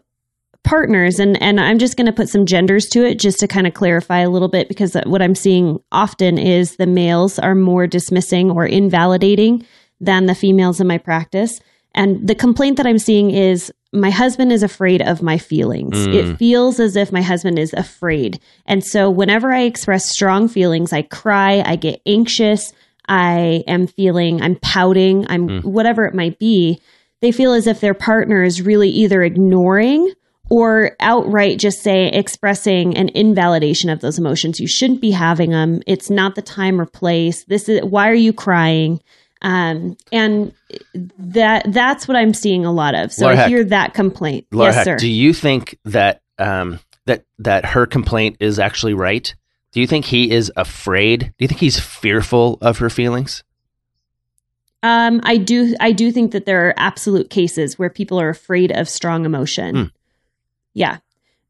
partners 0.63 1.19
and 1.19 1.41
and 1.41 1.61
I'm 1.61 1.79
just 1.79 1.95
going 1.95 2.07
to 2.07 2.11
put 2.11 2.27
some 2.27 2.45
genders 2.45 2.87
to 2.87 3.05
it 3.05 3.19
just 3.19 3.39
to 3.39 3.47
kind 3.47 3.67
of 3.67 3.73
clarify 3.73 4.19
a 4.19 4.29
little 4.29 4.49
bit 4.49 4.67
because 4.67 4.97
what 5.05 5.21
I'm 5.21 5.35
seeing 5.35 5.79
often 5.93 6.37
is 6.37 6.75
the 6.75 6.87
males 6.87 7.39
are 7.39 7.55
more 7.55 7.87
dismissing 7.87 8.51
or 8.51 8.65
invalidating 8.65 9.65
than 10.01 10.25
the 10.25 10.35
females 10.35 10.81
in 10.81 10.87
my 10.87 10.97
practice. 10.97 11.59
And 11.95 12.27
the 12.27 12.35
complaint 12.35 12.77
that 12.77 12.85
I'm 12.87 12.99
seeing 12.99 13.31
is 13.31 13.71
my 13.93 14.09
husband 14.09 14.51
is 14.51 14.61
afraid 14.61 15.01
of 15.01 15.21
my 15.21 15.37
feelings. 15.37 15.95
Mm. 15.95 16.13
It 16.13 16.37
feels 16.37 16.79
as 16.79 16.95
if 16.97 17.11
my 17.13 17.21
husband 17.21 17.57
is 17.57 17.73
afraid. 17.73 18.39
And 18.65 18.83
so 18.83 19.09
whenever 19.09 19.53
I 19.53 19.61
express 19.61 20.09
strong 20.09 20.47
feelings, 20.49 20.91
I 20.91 21.03
cry, 21.03 21.61
I 21.65 21.77
get 21.77 22.01
anxious, 22.05 22.73
I 23.07 23.63
am 23.67 23.87
feeling, 23.87 24.41
I'm 24.41 24.57
pouting, 24.57 25.25
I'm 25.29 25.47
Mm. 25.47 25.63
whatever 25.63 26.03
it 26.05 26.13
might 26.13 26.37
be. 26.39 26.81
They 27.21 27.31
feel 27.31 27.53
as 27.53 27.67
if 27.67 27.79
their 27.81 27.93
partner 27.93 28.43
is 28.43 28.61
really 28.61 28.89
either 28.89 29.23
ignoring 29.23 30.11
or 30.49 30.95
outright 30.99 31.59
just 31.59 31.81
say 31.81 32.07
expressing 32.07 32.95
an 32.95 33.09
invalidation 33.09 33.89
of 33.89 33.99
those 33.99 34.17
emotions. 34.17 34.59
You 34.59 34.67
shouldn't 34.67 35.01
be 35.01 35.11
having 35.11 35.51
them. 35.51 35.81
It's 35.87 36.09
not 36.09 36.35
the 36.35 36.41
time 36.41 36.79
or 36.79 36.85
place. 36.85 37.43
This 37.45 37.67
is 37.67 37.81
why 37.83 38.09
are 38.09 38.13
you 38.15 38.33
crying? 38.33 39.01
Um, 39.41 39.97
and 40.11 40.53
that 41.17 41.71
that's 41.71 42.07
what 42.07 42.17
I'm 42.17 42.33
seeing 42.33 42.65
a 42.65 42.71
lot 42.71 42.95
of. 42.95 43.11
So 43.11 43.25
Laura 43.25 43.35
I 43.35 43.39
Heck. 43.41 43.49
hear 43.49 43.63
that 43.65 43.93
complaint. 43.93 44.47
Laura 44.51 44.69
yes, 44.69 44.75
Heck, 44.75 44.85
sir. 44.85 44.97
do 44.97 45.07
you 45.07 45.33
think 45.33 45.77
that 45.85 46.21
um, 46.39 46.79
that 47.05 47.25
that 47.39 47.65
her 47.65 47.85
complaint 47.85 48.37
is 48.39 48.57
actually 48.59 48.93
right? 48.93 49.33
Do 49.73 49.81
you 49.81 49.87
think 49.87 50.05
he 50.05 50.31
is 50.31 50.51
afraid? 50.55 51.33
Do 51.37 51.43
you 51.43 51.47
think 51.47 51.59
he's 51.59 51.79
fearful 51.79 52.57
of 52.61 52.79
her 52.79 52.89
feelings? 52.89 53.43
Um, 54.83 55.21
I 55.23 55.37
do. 55.37 55.75
I 55.79 55.91
do 55.91 56.11
think 56.11 56.31
that 56.31 56.45
there 56.45 56.67
are 56.67 56.73
absolute 56.77 57.29
cases 57.29 57.79
where 57.79 57.89
people 57.89 58.19
are 58.19 58.29
afraid 58.29 58.71
of 58.71 58.87
strong 58.87 59.25
emotion. 59.25 59.75
Hmm. 59.75 59.83
Yeah. 60.73 60.97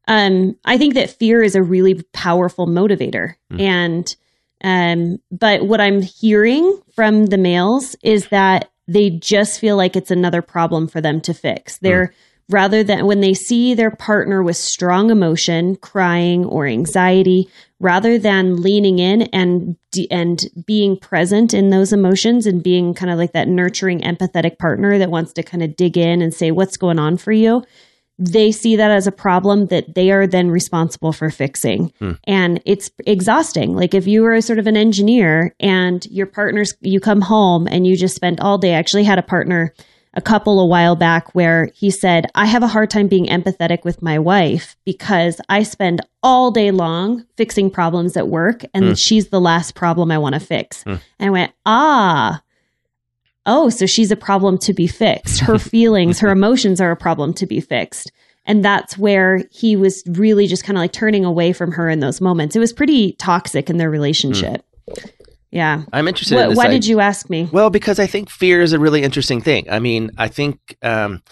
Um, 0.06 0.56
I 0.64 0.78
think 0.78 0.94
that 0.94 1.10
fear 1.10 1.42
is 1.42 1.54
a 1.54 1.62
really 1.62 2.02
powerful 2.12 2.66
motivator, 2.66 3.34
Hmm. 3.50 3.60
and 3.60 4.16
um, 4.64 5.18
but 5.30 5.66
what 5.66 5.80
I'm 5.80 6.02
hearing 6.02 6.80
from 6.94 7.26
the 7.26 7.38
males 7.38 7.94
is 8.02 8.28
that 8.28 8.70
they 8.88 9.10
just 9.10 9.60
feel 9.60 9.76
like 9.76 9.94
it's 9.94 10.10
another 10.10 10.40
problem 10.42 10.88
for 10.88 11.00
them 11.00 11.20
to 11.20 11.34
fix. 11.34 11.78
They're 11.78 12.14
rather 12.50 12.82
than 12.82 13.06
when 13.06 13.20
they 13.20 13.34
see 13.34 13.74
their 13.74 13.90
partner 13.90 14.42
with 14.42 14.56
strong 14.56 15.10
emotion, 15.10 15.76
crying 15.76 16.44
or 16.44 16.66
anxiety, 16.66 17.48
rather 17.80 18.18
than 18.18 18.62
leaning 18.62 18.98
in 18.98 19.22
and 19.22 19.76
and 20.10 20.44
being 20.66 20.98
present 20.98 21.54
in 21.54 21.70
those 21.70 21.92
emotions 21.92 22.46
and 22.46 22.62
being 22.62 22.94
kind 22.94 23.10
of 23.10 23.18
like 23.18 23.32
that 23.32 23.48
nurturing 23.48 24.00
empathetic 24.00 24.58
partner 24.58 24.98
that 24.98 25.10
wants 25.10 25.32
to 25.32 25.42
kind 25.42 25.62
of 25.62 25.76
dig 25.76 25.96
in 25.96 26.22
and 26.22 26.34
say 26.34 26.50
what's 26.50 26.76
going 26.76 26.98
on 26.98 27.16
for 27.16 27.32
you? 27.32 27.62
They 28.20 28.50
see 28.50 28.74
that 28.76 28.90
as 28.90 29.06
a 29.06 29.12
problem 29.12 29.66
that 29.66 29.94
they 29.94 30.10
are 30.10 30.26
then 30.26 30.50
responsible 30.50 31.12
for 31.12 31.30
fixing. 31.30 31.92
Hmm. 32.00 32.12
And 32.24 32.60
it's 32.64 32.90
exhausting. 33.06 33.76
Like 33.76 33.94
if 33.94 34.08
you 34.08 34.22
were 34.22 34.40
sort 34.40 34.58
of 34.58 34.66
an 34.66 34.76
engineer 34.76 35.54
and 35.60 36.04
your 36.06 36.26
partners 36.26 36.74
you 36.80 36.98
come 36.98 37.20
home 37.20 37.68
and 37.68 37.86
you 37.86 37.96
just 37.96 38.16
spent 38.16 38.40
all 38.40 38.58
day 38.58 38.74
I 38.74 38.78
actually 38.78 39.04
had 39.04 39.18
a 39.18 39.22
partner 39.22 39.72
a 40.18 40.20
couple 40.20 40.58
a 40.58 40.66
while 40.66 40.96
back 40.96 41.32
where 41.32 41.70
he 41.76 41.92
said, 41.92 42.26
I 42.34 42.46
have 42.46 42.64
a 42.64 42.66
hard 42.66 42.90
time 42.90 43.06
being 43.06 43.26
empathetic 43.26 43.84
with 43.84 44.02
my 44.02 44.18
wife 44.18 44.76
because 44.84 45.40
I 45.48 45.62
spend 45.62 46.00
all 46.24 46.50
day 46.50 46.72
long 46.72 47.24
fixing 47.36 47.70
problems 47.70 48.16
at 48.16 48.26
work 48.26 48.64
and 48.74 48.84
hmm. 48.84 48.92
she's 48.94 49.28
the 49.28 49.40
last 49.40 49.76
problem 49.76 50.10
I 50.10 50.18
want 50.18 50.34
to 50.34 50.40
fix. 50.40 50.82
Hmm. 50.82 50.96
And 51.20 51.28
I 51.28 51.30
went, 51.30 51.52
ah, 51.64 52.42
oh, 53.46 53.70
so 53.70 53.86
she's 53.86 54.10
a 54.10 54.16
problem 54.16 54.58
to 54.58 54.74
be 54.74 54.88
fixed. 54.88 55.38
Her 55.38 55.56
feelings, 55.60 56.18
her 56.18 56.30
emotions 56.30 56.80
are 56.80 56.90
a 56.90 56.96
problem 56.96 57.32
to 57.34 57.46
be 57.46 57.60
fixed. 57.60 58.10
And 58.44 58.64
that's 58.64 58.98
where 58.98 59.44
he 59.52 59.76
was 59.76 60.02
really 60.08 60.48
just 60.48 60.64
kind 60.64 60.76
of 60.76 60.80
like 60.80 60.92
turning 60.92 61.24
away 61.24 61.52
from 61.52 61.70
her 61.70 61.88
in 61.88 62.00
those 62.00 62.20
moments. 62.20 62.56
It 62.56 62.60
was 62.60 62.72
pretty 62.72 63.12
toxic 63.12 63.70
in 63.70 63.76
their 63.76 63.88
hmm. 63.88 63.92
relationship. 63.92 64.64
Yeah. 65.50 65.84
I'm 65.92 66.06
interested. 66.08 66.34
in 66.34 66.40
What, 66.40 66.48
this 66.50 66.58
why 66.58 66.64
idea. 66.66 66.80
did 66.80 66.86
you 66.86 67.00
ask 67.00 67.30
me? 67.30 67.48
Well, 67.50 67.70
because 67.70 67.98
I 67.98 68.06
think 68.06 68.28
fear 68.30 68.60
is 68.60 68.72
a 68.72 68.78
really 68.78 69.02
interesting 69.02 69.40
thing. 69.40 69.70
I 69.70 69.78
mean, 69.78 70.10
I 70.18 70.28
think 70.28 70.76
um, 70.82 71.22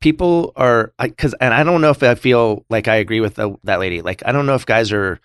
people 0.00 0.52
are 0.56 0.92
because, 1.00 1.34
and 1.40 1.54
I 1.54 1.62
don't 1.64 1.80
know 1.80 1.90
if 1.90 2.02
I 2.02 2.14
feel 2.14 2.64
like 2.68 2.88
I 2.88 2.96
agree 2.96 3.20
with 3.20 3.36
the, 3.36 3.56
that 3.64 3.80
lady. 3.80 4.02
Like, 4.02 4.22
I 4.26 4.32
don't 4.32 4.44
know 4.44 4.54
if 4.54 4.66
guys 4.66 4.92
are, 4.92 5.18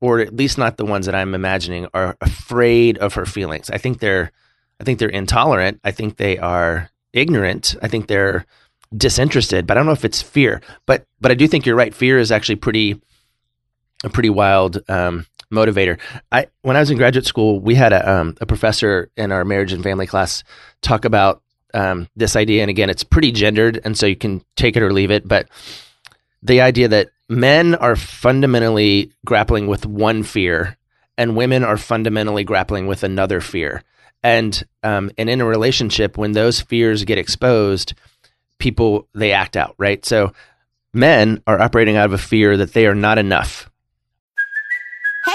or 0.00 0.20
at 0.20 0.36
least 0.36 0.56
not 0.56 0.76
the 0.76 0.84
ones 0.84 1.06
that 1.06 1.14
I'm 1.14 1.34
imagining, 1.34 1.88
are 1.94 2.16
afraid 2.20 2.98
of 2.98 3.14
her 3.14 3.26
feelings. 3.26 3.70
I 3.70 3.78
think 3.78 3.98
they're, 3.98 4.30
I 4.80 4.84
think 4.84 4.98
they're 4.98 5.08
intolerant. 5.08 5.80
I 5.82 5.90
think 5.90 6.18
they 6.18 6.38
are 6.38 6.90
ignorant. 7.12 7.74
I 7.82 7.88
think 7.88 8.06
they're 8.06 8.46
disinterested. 8.96 9.66
But 9.66 9.76
I 9.76 9.80
don't 9.80 9.86
know 9.86 9.92
if 9.92 10.04
it's 10.04 10.22
fear. 10.22 10.60
But 10.84 11.06
but 11.20 11.32
I 11.32 11.34
do 11.34 11.48
think 11.48 11.66
you're 11.66 11.74
right. 11.74 11.94
Fear 11.94 12.18
is 12.18 12.30
actually 12.30 12.56
pretty, 12.56 13.00
a 14.04 14.10
pretty 14.10 14.30
wild. 14.30 14.78
Um, 14.88 15.26
motivator. 15.52 15.98
I 16.32 16.46
when 16.62 16.76
I 16.76 16.80
was 16.80 16.90
in 16.90 16.98
graduate 16.98 17.26
school, 17.26 17.60
we 17.60 17.74
had 17.74 17.92
a 17.92 18.10
um, 18.10 18.36
a 18.40 18.46
professor 18.46 19.10
in 19.16 19.32
our 19.32 19.44
marriage 19.44 19.72
and 19.72 19.82
family 19.82 20.06
class 20.06 20.44
talk 20.82 21.04
about 21.04 21.42
um, 21.74 22.08
this 22.16 22.36
idea, 22.36 22.62
and 22.62 22.70
again, 22.70 22.90
it's 22.90 23.04
pretty 23.04 23.32
gendered, 23.32 23.80
and 23.84 23.96
so 23.96 24.06
you 24.06 24.16
can 24.16 24.42
take 24.56 24.76
it 24.76 24.82
or 24.82 24.92
leave 24.92 25.10
it. 25.10 25.26
But 25.26 25.48
the 26.42 26.60
idea 26.60 26.88
that 26.88 27.10
men 27.28 27.74
are 27.74 27.96
fundamentally 27.96 29.12
grappling 29.24 29.66
with 29.66 29.86
one 29.86 30.22
fear, 30.22 30.76
and 31.18 31.36
women 31.36 31.64
are 31.64 31.76
fundamentally 31.76 32.44
grappling 32.44 32.86
with 32.86 33.02
another 33.02 33.40
fear, 33.40 33.82
and 34.22 34.62
um, 34.82 35.10
and 35.18 35.28
in 35.28 35.40
a 35.40 35.46
relationship, 35.46 36.16
when 36.16 36.32
those 36.32 36.60
fears 36.60 37.04
get 37.04 37.18
exposed, 37.18 37.94
people 38.58 39.08
they 39.14 39.32
act 39.32 39.56
out, 39.56 39.74
right? 39.78 40.04
So 40.04 40.32
men 40.92 41.42
are 41.46 41.60
operating 41.60 41.96
out 41.96 42.06
of 42.06 42.12
a 42.12 42.18
fear 42.18 42.56
that 42.56 42.72
they 42.72 42.86
are 42.86 42.94
not 42.94 43.18
enough 43.18 43.70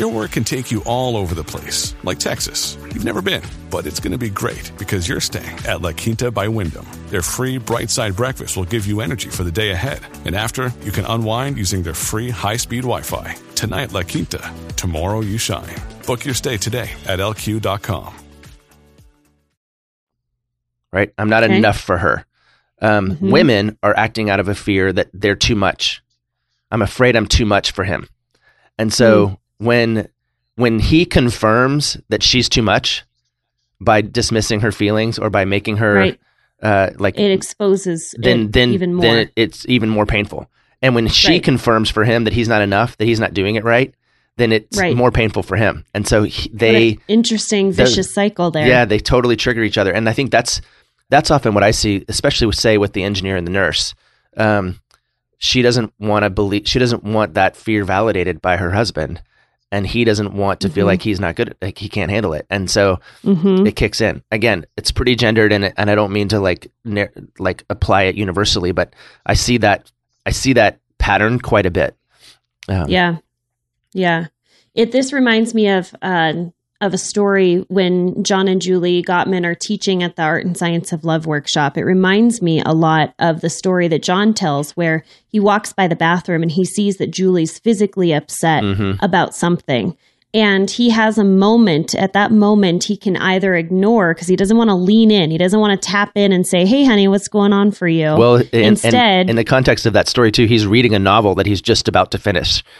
Your 0.00 0.10
work 0.10 0.30
can 0.32 0.44
take 0.44 0.70
you 0.72 0.82
all 0.86 1.14
over 1.14 1.34
the 1.34 1.44
place, 1.44 1.94
like 2.04 2.18
Texas. 2.18 2.78
You've 2.94 3.04
never 3.04 3.20
been, 3.20 3.42
but 3.70 3.86
it's 3.86 4.00
going 4.00 4.12
to 4.12 4.18
be 4.18 4.30
great 4.30 4.72
because 4.78 5.06
you're 5.06 5.20
staying 5.20 5.58
at 5.68 5.82
La 5.82 5.92
Quinta 5.92 6.30
by 6.30 6.48
Wyndham. 6.48 6.86
Their 7.08 7.20
free 7.20 7.58
bright 7.58 7.90
side 7.90 8.16
breakfast 8.16 8.56
will 8.56 8.64
give 8.64 8.86
you 8.86 9.02
energy 9.02 9.28
for 9.28 9.44
the 9.44 9.52
day 9.52 9.72
ahead. 9.72 10.00
And 10.24 10.34
after, 10.34 10.72
you 10.84 10.90
can 10.90 11.04
unwind 11.04 11.58
using 11.58 11.82
their 11.82 11.92
free 11.92 12.30
high 12.30 12.56
speed 12.56 12.80
Wi 12.80 13.02
Fi. 13.02 13.36
Tonight, 13.54 13.92
La 13.92 14.02
Quinta. 14.02 14.40
Tomorrow, 14.74 15.20
you 15.20 15.36
shine. 15.36 15.76
Book 16.06 16.24
your 16.24 16.32
stay 16.34 16.56
today 16.56 16.90
at 17.06 17.18
lq.com. 17.18 18.14
right? 20.92 21.12
I'm 21.18 21.28
not 21.28 21.44
Okay. 21.44 21.56
enough 21.58 21.78
for 21.78 21.98
her. 21.98 22.24
Um, 22.82 23.16
Mhm. 23.16 23.30
Women 23.30 23.78
are 23.82 23.94
acting 23.96 24.28
out 24.30 24.40
of 24.40 24.48
a 24.48 24.54
fear 24.56 24.92
that 24.94 25.08
they're 25.12 25.36
too 25.36 25.54
much. 25.54 26.02
I'm 26.72 26.82
afraid 26.82 27.14
I'm 27.16 27.26
too 27.26 27.44
much 27.46 27.70
for 27.70 27.84
him. 27.84 28.08
And 28.78 28.92
so 28.92 29.26
Hmm. 29.28 29.34
When 29.60 30.08
when 30.56 30.78
he 30.80 31.04
confirms 31.04 31.96
that 32.08 32.22
she's 32.22 32.48
too 32.48 32.62
much 32.62 33.04
by 33.80 34.00
dismissing 34.00 34.60
her 34.60 34.72
feelings 34.72 35.18
or 35.18 35.30
by 35.30 35.44
making 35.44 35.76
her 35.76 35.94
Right. 35.94 36.20
uh, 36.62 36.90
like 36.98 37.18
It 37.18 37.30
exposes 37.30 38.14
then 38.18 38.46
it 38.46 38.52
then 38.52 38.74
even 38.74 38.94
more. 38.94 39.02
then 39.02 39.16
it, 39.18 39.32
it's 39.36 39.66
even 39.68 39.88
more 39.88 40.06
painful. 40.06 40.50
And 40.82 40.94
when 40.94 41.08
she 41.08 41.32
Right. 41.34 41.42
confirms 41.42 41.90
for 41.90 42.04
him 42.04 42.24
that 42.24 42.32
he's 42.32 42.48
not 42.48 42.62
enough, 42.62 42.96
that 42.98 43.04
he's 43.04 43.20
not 43.20 43.34
doing 43.34 43.54
it 43.56 43.64
right, 43.64 43.94
then 44.36 44.52
it's 44.52 44.78
Right. 44.78 44.96
more 44.96 45.10
painful 45.10 45.42
for 45.42 45.56
him. 45.56 45.84
And 45.94 46.06
so 46.08 46.22
he, 46.24 46.50
they 46.52 46.98
interesting 47.08 47.70
vicious 47.72 48.12
cycle 48.12 48.50
there. 48.50 48.66
yeah, 48.66 48.84
they 48.86 48.98
totally 48.98 49.36
trigger 49.36 49.62
each 49.62 49.78
other, 49.78 49.92
and 49.92 50.08
I 50.08 50.12
think 50.14 50.30
that's 50.30 50.60
that's 51.10 51.30
often 51.30 51.54
what 51.54 51.64
I 51.64 51.72
see, 51.72 52.04
especially 52.08 52.46
with 52.46 52.56
say 52.56 52.78
with 52.78 52.92
the 52.92 53.02
engineer 53.02 53.36
and 53.36 53.46
the 53.46 53.50
nurse. 53.52 53.94
Um, 54.36 54.80
she 55.38 55.60
doesn't 55.62 55.92
want 55.98 56.22
to 56.24 56.30
believe. 56.30 56.68
She 56.68 56.78
doesn't 56.78 57.02
want 57.02 57.34
that 57.34 57.56
fear 57.56 57.84
validated 57.84 58.40
by 58.40 58.56
her 58.58 58.70
husband, 58.70 59.22
and 59.72 59.86
he 59.86 60.04
doesn't 60.04 60.32
want 60.34 60.60
to 60.60 60.68
feel 60.68 60.84
Mhm. 60.84 60.88
like 60.88 61.02
he's 61.02 61.20
not 61.20 61.36
good, 61.36 61.54
like 61.62 61.78
he 61.78 61.88
can't 61.88 62.10
handle 62.10 62.32
it, 62.32 62.46
and 62.50 62.70
so 62.70 62.98
hmm 63.22 63.66
it 63.66 63.76
kicks 63.76 64.00
in. 64.00 64.22
Again, 64.32 64.66
it's 64.76 64.90
pretty 64.90 65.14
gendered, 65.16 65.52
and 65.52 65.72
and 65.76 65.90
I 65.90 65.94
don't 65.94 66.12
mean 66.12 66.28
to 66.28 66.40
like 66.40 66.70
nar- 66.84 67.12
like 67.38 67.64
apply 67.70 68.02
it 68.04 68.16
universally, 68.16 68.72
but 68.72 68.94
I 69.26 69.34
see 69.34 69.58
that 69.58 69.90
I 70.26 70.30
see 70.30 70.52
that 70.54 70.78
pattern 70.98 71.38
quite 71.40 71.66
a 71.66 71.70
bit. 71.70 71.94
Um, 72.68 72.88
Yeah. 72.88 73.16
Yeah. 73.92 74.26
It 74.74 74.92
this 74.92 75.12
reminds 75.12 75.54
me 75.54 75.68
of 75.68 75.94
uh, 76.02 76.32
of 76.80 76.94
a 76.94 76.98
story 76.98 77.58
when 77.68 78.22
John 78.24 78.48
and 78.48 78.62
Julie 78.62 79.02
Gottman 79.02 79.44
are 79.44 79.54
teaching 79.54 80.02
at 80.02 80.16
the 80.16 80.22
Art 80.22 80.46
and 80.46 80.56
Science 80.56 80.92
of 80.92 81.04
Love 81.04 81.26
workshop. 81.26 81.76
It 81.76 81.84
reminds 81.84 82.40
me 82.40 82.62
a 82.64 82.72
lot 82.72 83.14
of 83.18 83.42
the 83.42 83.50
story 83.50 83.86
that 83.88 84.02
John 84.02 84.32
tells 84.32 84.72
where 84.72 85.04
he 85.28 85.38
walks 85.38 85.72
by 85.72 85.88
the 85.88 85.96
bathroom 85.96 86.42
and 86.42 86.50
he 86.50 86.64
sees 86.64 86.96
that 86.96 87.10
Julie's 87.10 87.58
physically 87.58 88.12
upset 88.12 88.62
mm-hmm. 88.62 89.04
about 89.04 89.34
something. 89.34 89.96
And 90.32 90.70
he 90.70 90.90
has 90.90 91.18
a 91.18 91.24
moment. 91.24 91.94
At 91.96 92.12
that 92.12 92.30
moment, 92.30 92.84
he 92.84 92.96
can 92.96 93.16
either 93.16 93.56
ignore 93.56 94.14
because 94.14 94.28
he 94.28 94.36
doesn't 94.36 94.56
want 94.56 94.70
to 94.70 94.74
lean 94.74 95.10
in. 95.10 95.30
He 95.30 95.38
doesn't 95.38 95.58
want 95.58 95.80
to 95.80 95.88
tap 95.88 96.12
in 96.14 96.30
and 96.30 96.46
say, 96.46 96.64
"Hey, 96.64 96.84
honey, 96.84 97.08
what's 97.08 97.26
going 97.26 97.52
on 97.52 97.72
for 97.72 97.88
you?" 97.88 98.14
Well, 98.16 98.36
and, 98.36 98.48
instead, 98.52 98.94
and 98.94 99.30
in 99.30 99.36
the 99.36 99.44
context 99.44 99.86
of 99.86 99.92
that 99.94 100.06
story 100.08 100.30
too, 100.30 100.46
he's 100.46 100.66
reading 100.66 100.94
a 100.94 101.00
novel 101.00 101.34
that 101.34 101.46
he's 101.46 101.60
just 101.60 101.88
about 101.88 102.12
to 102.12 102.18
finish. 102.18 102.62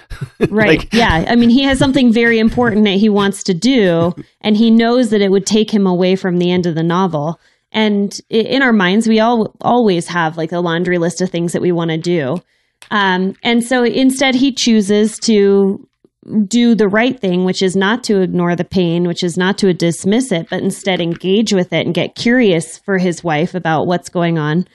Right. 0.48 0.78
Like- 0.80 0.94
yeah. 0.94 1.24
I 1.28 1.36
mean, 1.36 1.50
he 1.50 1.62
has 1.62 1.78
something 1.78 2.12
very 2.12 2.38
important 2.38 2.84
that 2.84 2.98
he 2.98 3.08
wants 3.08 3.42
to 3.44 3.54
do, 3.54 4.14
and 4.40 4.56
he 4.56 4.70
knows 4.70 5.10
that 5.10 5.20
it 5.20 5.30
would 5.30 5.46
take 5.46 5.72
him 5.72 5.86
away 5.86 6.16
from 6.16 6.38
the 6.38 6.50
end 6.50 6.66
of 6.66 6.74
the 6.74 6.82
novel. 6.82 7.38
And 7.72 8.18
in 8.30 8.62
our 8.62 8.72
minds, 8.72 9.08
we 9.08 9.20
all 9.20 9.54
always 9.60 10.08
have 10.08 10.36
like 10.36 10.52
a 10.52 10.58
laundry 10.58 10.98
list 10.98 11.20
of 11.20 11.30
things 11.30 11.52
that 11.52 11.62
we 11.62 11.72
want 11.72 11.90
to 11.90 11.98
do. 11.98 12.42
Um, 12.90 13.36
and 13.42 13.62
so 13.62 13.84
instead, 13.84 14.34
he 14.34 14.52
chooses 14.52 15.18
to 15.20 15.86
do 16.46 16.74
the 16.74 16.88
right 16.88 17.18
thing, 17.18 17.44
which 17.44 17.62
is 17.62 17.74
not 17.74 18.04
to 18.04 18.20
ignore 18.20 18.54
the 18.54 18.64
pain, 18.64 19.04
which 19.04 19.24
is 19.24 19.36
not 19.36 19.56
to 19.58 19.72
dismiss 19.72 20.32
it, 20.32 20.48
but 20.50 20.62
instead 20.62 21.00
engage 21.00 21.52
with 21.52 21.72
it 21.72 21.86
and 21.86 21.94
get 21.94 22.14
curious 22.14 22.78
for 22.78 22.98
his 22.98 23.24
wife 23.24 23.54
about 23.54 23.86
what's 23.86 24.10
going 24.10 24.38
on. 24.38 24.66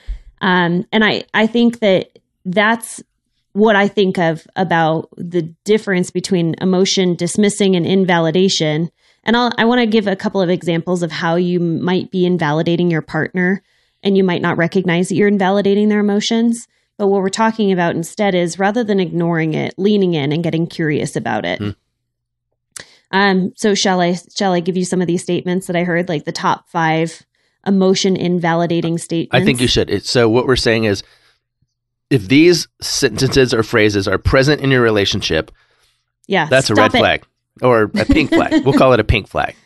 Um, 0.42 0.86
and 0.92 1.04
I, 1.04 1.24
I 1.34 1.48
think 1.48 1.80
that 1.80 2.18
that's 2.46 3.04
what 3.54 3.76
I 3.76 3.88
think 3.88 4.18
of 4.18 4.46
about 4.56 5.10
the 5.18 5.44
difference 5.64 6.12
between 6.12 6.56
emotion 6.60 7.16
dismissing 7.16 7.76
and 7.76 7.86
invalidation. 7.86 8.92
And 9.24 9.38
I'll, 9.38 9.52
I 9.58 9.66
want 9.66 9.80
to 9.80 9.88
give 9.88 10.08
a 10.08 10.16
couple 10.16 10.42
of 10.42 10.50
examples 10.50 11.04
of 11.04 11.12
how 11.12 11.36
you 11.36 11.60
might 11.60 12.12
be 12.12 12.26
invalidating 12.26 12.92
your 12.92 13.02
partner 13.02 13.64
and 14.04 14.18
you 14.18 14.24
might 14.24 14.42
not 14.42 14.58
recognize 14.58 15.10
that 15.10 15.16
you're 15.16 15.28
invalidating 15.28 15.90
their 15.90 16.00
emotions. 16.00 16.68
But 16.98 17.08
what 17.08 17.22
we're 17.22 17.30
talking 17.30 17.72
about 17.72 17.96
instead 17.96 18.36
is 18.36 18.58
rather 18.58 18.84
than 18.84 19.00
ignoring 19.00 19.54
it, 19.54 19.74
leaning 19.78 20.14
in 20.14 20.32
and 20.32 20.44
getting 20.44 20.66
curious 20.68 21.16
about 21.16 21.44
it. 21.46 21.62
Um, 23.12 23.54
so 23.56 23.76
shall 23.76 24.02
I 24.02 24.18
shall 24.36 24.54
I 24.54 24.60
give 24.60 24.78
you 24.78 24.86
some 24.86 25.02
of 25.02 25.08
these 25.08 25.22
statements 25.24 25.68
that 25.68 25.76
I 25.76 25.84
heard, 25.84 26.10
like 26.10 26.26
the 26.26 26.32
top 26.32 26.70
five 26.70 27.26
emotion 27.66 28.16
invalidating 28.16 28.98
statements? 28.98 29.36
I 29.42 29.46
think 29.46 29.62
you 29.62 29.68
should. 29.68 30.06
So 30.06 30.28
what 30.30 30.48
we're 30.48 30.56
saying 30.56 30.86
is, 30.86 31.04
if 32.10 32.28
these 32.28 32.68
sentences 32.82 33.54
or 33.54 33.64
phrases 33.64 34.08
are 34.08 34.18
present 34.18 34.62
in 34.62 34.72
your 34.72 34.82
relationship, 34.82 35.52
Yeah, 36.28 36.48
that's 36.50 36.70
a 36.70 36.76
red 36.76 36.94
it. 36.94 36.98
flag 36.98 37.26
or 37.62 37.84
a 37.84 38.06
pink 38.06 38.30
flag. 38.32 38.66
We'll 38.66 38.78
call 38.78 38.94
it 38.94 39.00
a 39.00 39.06
pink 39.06 39.28
flag. 39.28 39.56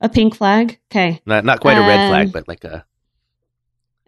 A 0.00 0.08
pink 0.08 0.34
flag. 0.36 0.78
Okay. 0.90 1.22
Not 1.24 1.46
not 1.46 1.60
quite 1.60 1.78
a 1.78 1.80
red 1.80 2.00
Um, 2.00 2.10
flag, 2.10 2.32
but 2.32 2.46
like 2.46 2.64
a 2.64 2.84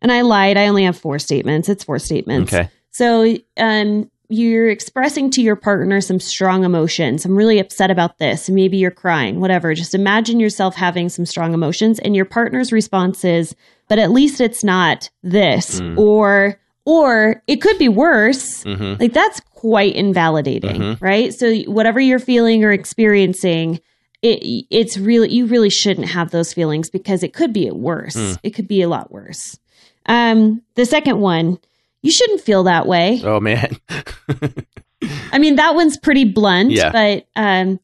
And 0.03 0.13
I 0.13 0.21
lied. 0.23 0.57
I 0.57 0.69
only 0.69 0.85
have 0.85 0.97
four 0.99 1.19
statements. 1.19 1.69
It's 1.69 1.85
four 1.85 1.99
statements. 1.99 2.53
okay. 2.53 2.69
So 2.91 3.37
um, 3.59 4.11
you're 4.29 4.69
expressing 4.69 5.31
to 5.33 5.43
your 5.43 5.57
partner 5.57 6.01
some 6.01 6.19
strong 6.21 6.65
emotions. 6.65 7.25
I'm 7.25 7.37
really 7.37 7.59
upset 7.59 7.91
about 7.91 8.19
this. 8.19 8.49
Maybe 8.51 8.77
you're 8.79 8.91
crying, 8.91 9.41
whatever. 9.41 9.75
Just 9.75 9.95
imagine 9.95 10.41
yourself 10.41 10.75
having 10.75 11.09
some 11.09 11.27
strong 11.27 11.55
emotions, 11.55 11.99
and 11.99 12.17
your 12.17 12.25
partner's 12.25 12.73
response 12.73 13.25
is, 13.25 13.55
"But 13.89 13.99
at 13.99 14.11
least 14.11 14.41
it's 14.41 14.65
not 14.65 15.11
this," 15.23 15.81
Mm. 15.81 15.99
or 15.99 16.59
or 16.89 17.43
it 17.49 17.57
could 17.61 17.79
be 17.79 17.89
worse. 17.89 18.63
hmm 18.63 18.95
Like 19.01 19.13
that's 19.13 19.41
quite 19.55 19.95
invalidating, 19.97 20.81
Mhm. 20.81 21.01
right? 21.03 21.35
So 21.35 21.53
whatever 21.63 21.99
you're 22.01 22.19
feeling 22.21 22.65
or 22.65 22.71
experiencing, 22.73 23.81
it 24.23 24.65
it's 24.71 24.97
really 24.97 25.31
you 25.33 25.47
really 25.47 25.71
shouldn't 25.71 26.09
have 26.09 26.31
those 26.31 26.53
feelings 26.53 26.89
because 26.91 27.23
it 27.23 27.33
could 27.33 27.53
be 27.53 27.71
worse. 27.71 28.17
Mm. 28.17 28.39
It 28.43 28.51
could 28.51 28.69
be 28.69 28.83
a 28.83 28.89
lot 28.89 29.11
worse. 29.13 29.59
Um, 30.07 30.63
the 30.75 30.87
second 30.87 31.21
one, 31.21 31.59
you 32.03 32.11
shouldn't 32.11 32.41
feel 32.41 32.63
that 32.65 32.87
way. 32.87 33.21
Oh 33.25 33.41
man. 33.41 33.77
I 35.33 35.39
mean, 35.39 35.57
that 35.57 35.75
one's 35.75 35.97
pretty 35.99 36.25
blunt, 36.25 36.71
Yeah. 36.71 36.91
but 36.93 37.27
um, 37.37 37.81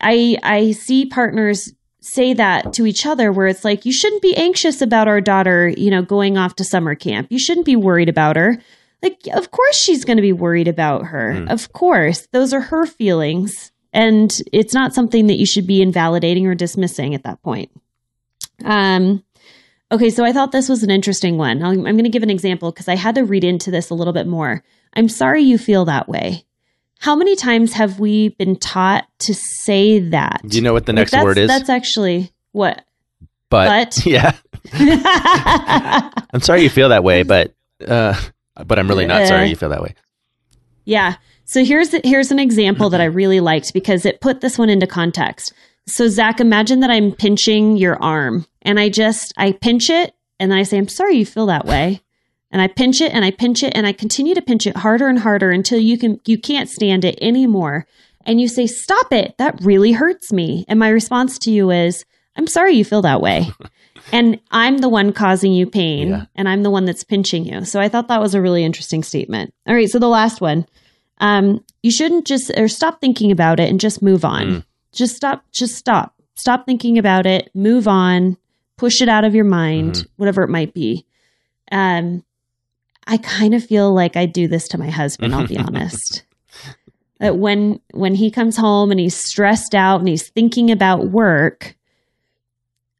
I 0.00 0.36
I 0.42 0.72
see 0.72 1.06
partners 1.06 1.72
say 2.00 2.32
that 2.34 2.72
to 2.74 2.86
each 2.86 3.04
other 3.04 3.30
where 3.32 3.46
it's 3.46 3.64
like 3.64 3.84
you 3.84 3.92
shouldn't 3.92 4.22
be 4.22 4.34
anxious 4.36 4.80
about 4.80 5.06
our 5.08 5.20
daughter, 5.20 5.68
you 5.68 5.90
know, 5.90 6.02
going 6.02 6.38
off 6.38 6.56
to 6.56 6.64
summer 6.64 6.94
camp. 6.94 7.26
You 7.30 7.38
shouldn't 7.38 7.66
be 7.66 7.76
worried 7.76 8.08
about 8.08 8.36
her. 8.36 8.58
Like, 9.02 9.20
of 9.34 9.50
course 9.50 9.76
she's 9.76 10.04
going 10.04 10.16
to 10.16 10.22
be 10.22 10.32
worried 10.32 10.68
about 10.68 11.06
her. 11.06 11.34
Mm. 11.34 11.50
Of 11.50 11.72
course, 11.72 12.26
those 12.32 12.52
are 12.52 12.60
her 12.60 12.84
feelings, 12.86 13.72
and 13.92 14.40
it's 14.52 14.74
not 14.74 14.94
something 14.94 15.26
that 15.26 15.38
you 15.38 15.46
should 15.46 15.66
be 15.66 15.82
invalidating 15.82 16.46
or 16.46 16.54
dismissing 16.54 17.14
at 17.14 17.22
that 17.24 17.42
point. 17.42 17.70
Um. 18.64 19.24
Okay, 19.92 20.10
so 20.10 20.24
I 20.24 20.32
thought 20.32 20.52
this 20.52 20.68
was 20.68 20.82
an 20.82 20.90
interesting 20.90 21.36
one. 21.36 21.62
I'm, 21.62 21.86
I'm 21.86 21.96
going 21.96 22.04
to 22.04 22.10
give 22.10 22.22
an 22.22 22.30
example 22.30 22.70
because 22.70 22.86
I 22.88 22.94
had 22.94 23.16
to 23.16 23.24
read 23.24 23.42
into 23.44 23.70
this 23.70 23.90
a 23.90 23.94
little 23.94 24.12
bit 24.12 24.26
more. 24.26 24.62
I'm 24.94 25.08
sorry 25.08 25.42
you 25.42 25.58
feel 25.58 25.84
that 25.86 26.08
way. 26.08 26.44
How 27.00 27.16
many 27.16 27.34
times 27.34 27.72
have 27.72 27.98
we 27.98 28.28
been 28.30 28.56
taught 28.56 29.06
to 29.20 29.34
say 29.34 29.98
that? 30.10 30.42
Do 30.46 30.56
you 30.56 30.62
know 30.62 30.72
what 30.72 30.86
the 30.86 30.92
next 30.92 31.10
that's- 31.12 31.24
word 31.24 31.38
is? 31.38 31.48
That's 31.48 31.68
actually 31.70 32.30
what. 32.52 32.84
but, 33.48 33.96
but- 33.96 34.06
yeah. 34.06 34.36
I'm 36.32 36.40
sorry 36.40 36.62
you 36.62 36.70
feel 36.70 36.90
that 36.90 37.02
way, 37.02 37.22
but 37.22 37.54
uh 37.86 38.20
but 38.66 38.78
I'm 38.78 38.88
really 38.88 39.06
not 39.06 39.22
Uh, 39.22 39.26
sorry 39.26 39.48
you 39.48 39.56
feel 39.56 39.70
that 39.70 39.82
way. 39.82 39.94
Yeah. 40.84 41.14
So 41.46 41.64
here's 41.64 41.92
here's 42.04 42.30
an 42.30 42.38
example 42.38 42.90
that 42.90 43.00
I 43.00 43.06
really 43.06 43.40
liked 43.40 43.72
because 43.72 44.04
it 44.04 44.20
put 44.20 44.40
this 44.42 44.58
one 44.58 44.68
into 44.68 44.86
context. 44.86 45.54
So 45.86 46.08
Zach, 46.08 46.40
imagine 46.40 46.80
that 46.80 46.90
I'm 46.90 47.12
pinching 47.12 47.76
your 47.76 48.00
arm, 48.02 48.46
and 48.62 48.78
I 48.78 48.88
just 48.88 49.32
I 49.36 49.52
pinch 49.52 49.90
it, 49.90 50.14
and 50.38 50.50
then 50.50 50.58
I 50.58 50.62
say, 50.62 50.78
"I'm 50.78 50.88
sorry 50.88 51.16
you 51.16 51.26
feel 51.26 51.46
that 51.46 51.66
way," 51.66 52.00
and 52.50 52.62
I 52.62 52.68
pinch 52.68 53.00
it 53.00 53.12
and 53.12 53.24
I 53.24 53.30
pinch 53.30 53.62
it 53.62 53.72
and 53.74 53.86
I 53.86 53.92
continue 53.92 54.34
to 54.34 54.42
pinch 54.42 54.66
it 54.66 54.76
harder 54.76 55.08
and 55.08 55.18
harder 55.18 55.50
until 55.50 55.78
you 55.80 55.98
can 55.98 56.20
you 56.26 56.38
can't 56.38 56.68
stand 56.68 57.04
it 57.04 57.18
anymore, 57.20 57.86
and 58.24 58.40
you 58.40 58.46
say, 58.48 58.66
"Stop 58.66 59.12
it! 59.12 59.34
That 59.38 59.60
really 59.62 59.92
hurts 59.92 60.32
me." 60.32 60.64
And 60.68 60.78
my 60.78 60.88
response 60.90 61.38
to 61.40 61.50
you 61.50 61.70
is, 61.70 62.04
"I'm 62.36 62.46
sorry 62.46 62.74
you 62.74 62.84
feel 62.84 63.02
that 63.02 63.20
way." 63.20 63.48
And 64.12 64.40
I'm 64.50 64.78
the 64.78 64.88
one 64.88 65.12
causing 65.12 65.52
you 65.52 65.66
pain, 65.66 66.08
Yeah. 66.08 66.24
and 66.34 66.48
I'm 66.48 66.62
the 66.62 66.70
one 66.70 66.84
that's 66.86 67.04
pinching 67.04 67.44
you. 67.44 67.64
So 67.66 67.78
I 67.78 67.88
thought 67.88 68.08
that 68.08 68.20
was 68.20 68.34
a 68.34 68.40
really 68.40 68.64
interesting 68.64 69.02
statement. 69.04 69.52
All 69.68 69.74
right, 69.74 69.88
so 69.88 69.98
the 69.98 70.08
last 70.08 70.40
one 70.40 70.66
um, 71.18 71.62
you 71.82 71.90
shouldn't 71.92 72.26
just 72.26 72.50
or 72.56 72.66
stop 72.66 73.00
thinking 73.00 73.30
about 73.30 73.60
it 73.60 73.68
and 73.68 73.78
just 73.78 74.00
move 74.02 74.24
on. 74.24 74.46
Mm. 74.46 74.64
Just 74.92 75.16
stop. 75.16 75.44
Just 75.52 75.76
stop. 75.76 76.14
Stop 76.36 76.66
thinking 76.66 76.98
about 76.98 77.26
it. 77.26 77.50
Move 77.54 77.86
on. 77.86 78.36
Push 78.76 79.02
it 79.02 79.08
out 79.08 79.24
of 79.24 79.34
your 79.34 79.44
mind, 79.44 79.92
Mhm. 79.94 80.06
whatever 80.16 80.42
it 80.42 80.48
might 80.50 80.72
be. 80.74 81.04
Um, 81.70 82.24
I 83.06 83.18
kind 83.18 83.54
of 83.54 83.64
feel 83.64 83.92
like 83.92 84.16
I 84.16 84.26
do 84.26 84.48
this 84.48 84.68
to 84.68 84.78
my 84.78 84.90
husband. 84.90 85.34
I'll 85.34 85.46
be 85.46 85.58
honest. 85.58 86.24
That 87.18 87.36
when 87.36 87.80
when 87.92 88.14
he 88.14 88.30
comes 88.30 88.56
home 88.56 88.90
and 88.90 88.98
he's 88.98 89.14
stressed 89.14 89.74
out 89.74 90.00
and 90.00 90.08
he's 90.08 90.28
thinking 90.30 90.70
about 90.70 91.10
work, 91.10 91.76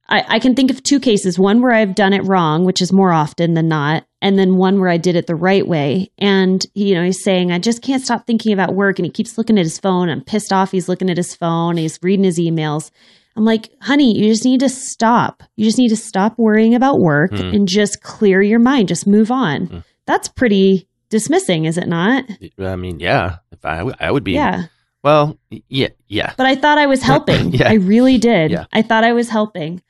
I, 0.08 0.24
I 0.28 0.38
can 0.38 0.54
think 0.54 0.70
of 0.70 0.82
two 0.82 1.00
cases 1.00 1.38
one 1.38 1.62
where 1.62 1.72
I've 1.72 1.94
done 1.94 2.12
it 2.12 2.24
wrong, 2.24 2.64
which 2.64 2.82
is 2.82 2.92
more 2.92 3.12
often 3.12 3.54
than 3.54 3.68
not, 3.68 4.04
and 4.22 4.38
then 4.38 4.56
one 4.56 4.80
where 4.80 4.88
I 4.88 4.96
did 4.96 5.16
it 5.16 5.26
the 5.26 5.34
right 5.34 5.66
way. 5.66 6.10
And, 6.18 6.64
you 6.74 6.94
know, 6.94 7.04
he's 7.04 7.22
saying, 7.22 7.52
I 7.52 7.58
just 7.58 7.82
can't 7.82 8.02
stop 8.02 8.26
thinking 8.26 8.52
about 8.52 8.74
work. 8.74 8.98
And 8.98 9.06
he 9.06 9.10
keeps 9.12 9.38
looking 9.38 9.58
at 9.58 9.64
his 9.64 9.78
phone. 9.78 10.08
I'm 10.08 10.22
pissed 10.22 10.52
off. 10.52 10.70
He's 10.72 10.88
looking 10.88 11.10
at 11.10 11.16
his 11.16 11.34
phone. 11.34 11.76
He's 11.76 11.98
reading 12.02 12.24
his 12.24 12.38
emails. 12.38 12.90
I'm 13.36 13.44
like, 13.44 13.70
honey, 13.80 14.18
you 14.18 14.28
just 14.28 14.44
need 14.44 14.60
to 14.60 14.68
stop. 14.68 15.42
You 15.56 15.64
just 15.64 15.78
need 15.78 15.88
to 15.90 15.96
stop 15.96 16.36
worrying 16.38 16.74
about 16.74 16.98
work 17.00 17.30
Hmm. 17.30 17.54
and 17.54 17.68
just 17.68 18.02
clear 18.02 18.42
your 18.42 18.58
mind. 18.58 18.88
Just 18.88 19.06
move 19.06 19.30
on. 19.30 19.66
Hmm. 19.66 19.78
That's 20.06 20.28
pretty 20.28 20.88
dismissing, 21.10 21.64
is 21.64 21.78
it 21.78 21.88
not? 21.88 22.24
I 22.58 22.76
mean, 22.76 23.00
yeah. 23.00 23.36
If 23.52 23.64
I 23.64 23.84
I 24.00 24.10
would 24.10 24.24
be 24.24 24.32
Yeah. 24.32 24.64
Well, 25.02 25.38
yeah, 25.68 25.88
yeah. 26.08 26.34
But 26.36 26.46
I 26.46 26.56
thought 26.56 26.76
I 26.76 26.86
was 26.86 27.02
helping. 27.12 27.52
Yeah. 27.52 27.70
I 27.70 27.74
really 27.74 28.18
did. 28.18 28.50
Yeah. 28.50 28.66
I 28.72 28.82
thought 28.82 29.04
I 29.04 29.12
was 29.14 29.28
helping. 29.30 29.80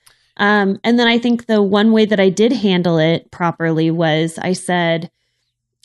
Um, 0.40 0.80
and 0.82 0.98
then 0.98 1.06
I 1.06 1.18
think 1.18 1.46
the 1.46 1.62
one 1.62 1.92
way 1.92 2.06
that 2.06 2.18
I 2.18 2.28
did 2.30 2.52
handle 2.52 2.98
it 2.98 3.30
properly 3.30 3.90
was 3.90 4.38
I 4.40 4.54
said, 4.54 5.10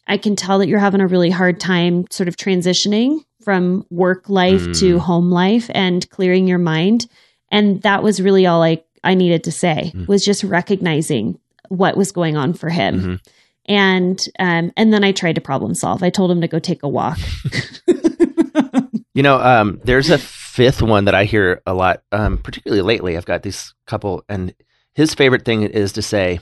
I 0.08 0.18
can 0.18 0.36
tell 0.36 0.60
that 0.60 0.68
you're 0.68 0.80
having 0.80 1.02
a 1.02 1.08
really 1.08 1.30
hard 1.30 1.60
time 1.60 2.06
sort 2.10 2.28
of 2.30 2.38
transitioning 2.38 3.20
from 3.44 3.86
work 3.92 4.30
life 4.30 4.62
Mm. 4.62 4.80
to 4.80 5.00
home 5.00 5.30
life 5.30 5.70
and 5.76 6.10
clearing 6.10 6.48
your 6.48 6.58
mind. 6.58 7.06
And 7.52 7.82
that 7.84 8.02
was 8.02 8.22
really 8.22 8.46
all 8.48 8.64
I, 8.64 8.82
I 9.04 9.14
needed 9.14 9.44
to 9.44 9.52
say 9.52 9.92
Mm. 9.94 10.08
was 10.08 10.24
just 10.24 10.44
recognizing 10.44 11.38
what 11.70 11.98
was 11.98 12.12
going 12.12 12.38
on 12.38 12.54
for 12.54 12.70
him. 12.70 13.02
Mhm. 13.02 13.20
And 13.68 14.20
um, 14.40 14.72
and 14.78 14.94
then 14.94 15.04
I 15.04 15.12
tried 15.12 15.36
to 15.36 15.42
problem 15.42 15.74
solve. 15.76 16.02
I 16.04 16.12
told 16.12 16.30
him 16.32 16.42
to 16.42 16.48
go 16.48 16.60
take 16.60 16.84
a 16.84 16.88
walk. 16.88 17.18
You 19.16 19.24
know, 19.24 19.40
um, 19.40 19.80
there's 19.84 20.10
a 20.10 20.18
fifth 20.20 20.82
one 20.82 21.06
that 21.06 21.16
I 21.16 21.24
hear 21.24 21.62
a 21.66 21.74
lot, 21.74 22.04
um, 22.12 22.38
particularly 22.38 22.82
lately. 22.84 23.16
I've 23.18 23.26
got 23.26 23.42
this 23.44 23.74
couple, 23.88 24.24
and 24.30 24.54
his 24.94 25.14
favorite 25.16 25.46
thing 25.46 25.64
is 25.64 25.94
to 25.94 26.02
say, 26.02 26.42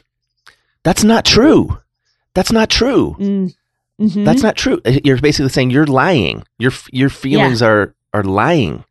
"That's 0.84 1.04
not 1.04 1.24
true. 1.24 1.78
That's 2.34 2.52
not 2.52 2.70
true. 2.72 3.16
Mm. 3.20 3.56
Mhm. 4.02 4.26
That's 4.26 4.42
not 4.42 4.56
true." 4.58 4.82
Uh, 4.86 4.94
You're 5.04 5.20
basically 5.22 5.50
saying 5.50 5.70
you're 5.70 5.86
lying. 5.86 6.44
Your 6.58 6.72
your 6.92 7.10
feelings 7.10 7.62
are 7.62 7.94
are 8.12 8.24
lying, 8.24 8.84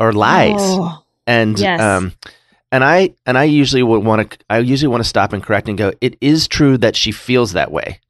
or 0.00 0.12
lies. 0.12 0.56
Oh, 0.60 1.02
And 1.26 1.56
Yes. 1.58 1.80
um, 1.80 2.12
and 2.72 2.82
I 2.84 3.14
and 3.26 3.38
I 3.38 3.44
usually 3.44 3.82
would 3.84 4.04
want 4.04 4.28
to 4.30 4.38
I 4.50 4.58
usually 4.58 4.88
want 4.90 5.02
to 5.04 5.08
stop 5.08 5.32
and 5.32 5.40
correct 5.42 5.68
and 5.68 5.78
go. 5.78 5.92
It 6.00 6.16
is 6.20 6.48
true 6.48 6.76
that 6.78 6.96
she 6.96 7.12
feels 7.12 7.52
that 7.52 7.70
way. 7.70 8.00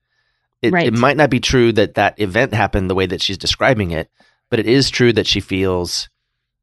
It, 0.62 0.72
Right. 0.72 0.86
it 0.86 0.94
might 0.94 1.18
not 1.18 1.28
be 1.28 1.40
true 1.40 1.72
that 1.72 1.94
that 1.94 2.18
event 2.18 2.54
happened 2.54 2.88
the 2.88 2.94
way 2.94 3.04
that 3.06 3.20
she's 3.20 3.36
describing 3.36 3.90
it, 3.90 4.08
but 4.54 4.60
it 4.60 4.68
is 4.68 4.88
true 4.88 5.12
that 5.12 5.26
she 5.26 5.40
feels 5.40 6.08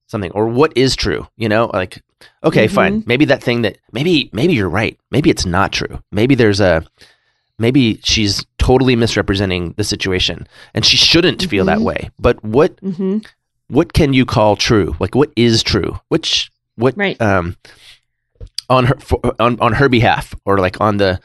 something. 0.08 0.32
Or 0.32 0.48
what 0.48 0.72
is 0.78 0.96
true? 0.96 1.28
You 1.36 1.50
know, 1.50 1.70
like 1.74 2.02
okay, 2.42 2.68
Mhm. 2.68 2.72
fine. 2.72 3.04
Maybe 3.06 3.26
that 3.26 3.44
thing 3.44 3.64
that 3.64 3.80
maybe 3.92 4.30
maybe 4.32 4.54
you're 4.54 4.70
right. 4.70 4.98
Maybe 5.12 5.30
it's 5.30 5.46
not 5.46 5.74
true. 5.74 6.02
Maybe 6.10 6.34
there's 6.34 6.62
a 6.62 6.86
maybe 7.60 8.00
she's 8.02 8.46
totally 8.58 8.96
misrepresenting 8.96 9.74
the 9.76 9.84
situation 9.84 10.48
and 10.74 10.86
she 10.86 10.96
shouldn't 10.96 11.44
feel 11.44 11.66
that 11.66 11.80
Mhm. 11.80 11.84
way. 11.84 12.10
But 12.18 12.42
what 12.46 12.80
hmm 12.80 13.18
what 13.68 13.92
can 13.92 14.14
you 14.14 14.26
call 14.26 14.56
true? 14.56 14.96
Like 15.02 15.14
what 15.14 15.32
is 15.36 15.62
true? 15.62 16.00
Which 16.08 16.50
what 16.78 16.96
Right. 16.96 17.22
um 17.22 17.58
on 18.70 18.86
her 18.86 18.96
for, 19.02 19.20
on 19.38 19.60
on 19.60 19.74
her 19.74 19.90
behalf 19.90 20.34
or 20.46 20.60
like 20.60 20.80
on 20.80 20.96
the 20.96 21.20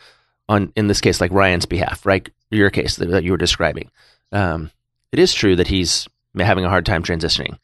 on 0.48 0.72
in 0.74 0.88
this 0.88 1.00
case 1.00 1.20
like 1.20 1.30
Ryan's 1.30 1.66
behalf, 1.66 2.04
right? 2.04 2.28
Your 2.50 2.70
case 2.70 2.96
that, 2.96 3.08
that 3.10 3.22
you 3.22 3.30
were 3.30 3.36
describing. 3.46 3.88
Um 4.32 4.72
it 5.12 5.20
is 5.20 5.32
true 5.32 5.54
that 5.56 5.68
he's 5.68 6.08
having 6.44 6.64
a 6.64 6.68
hard 6.68 6.84
time 6.86 7.02
transitioning. 7.02 7.58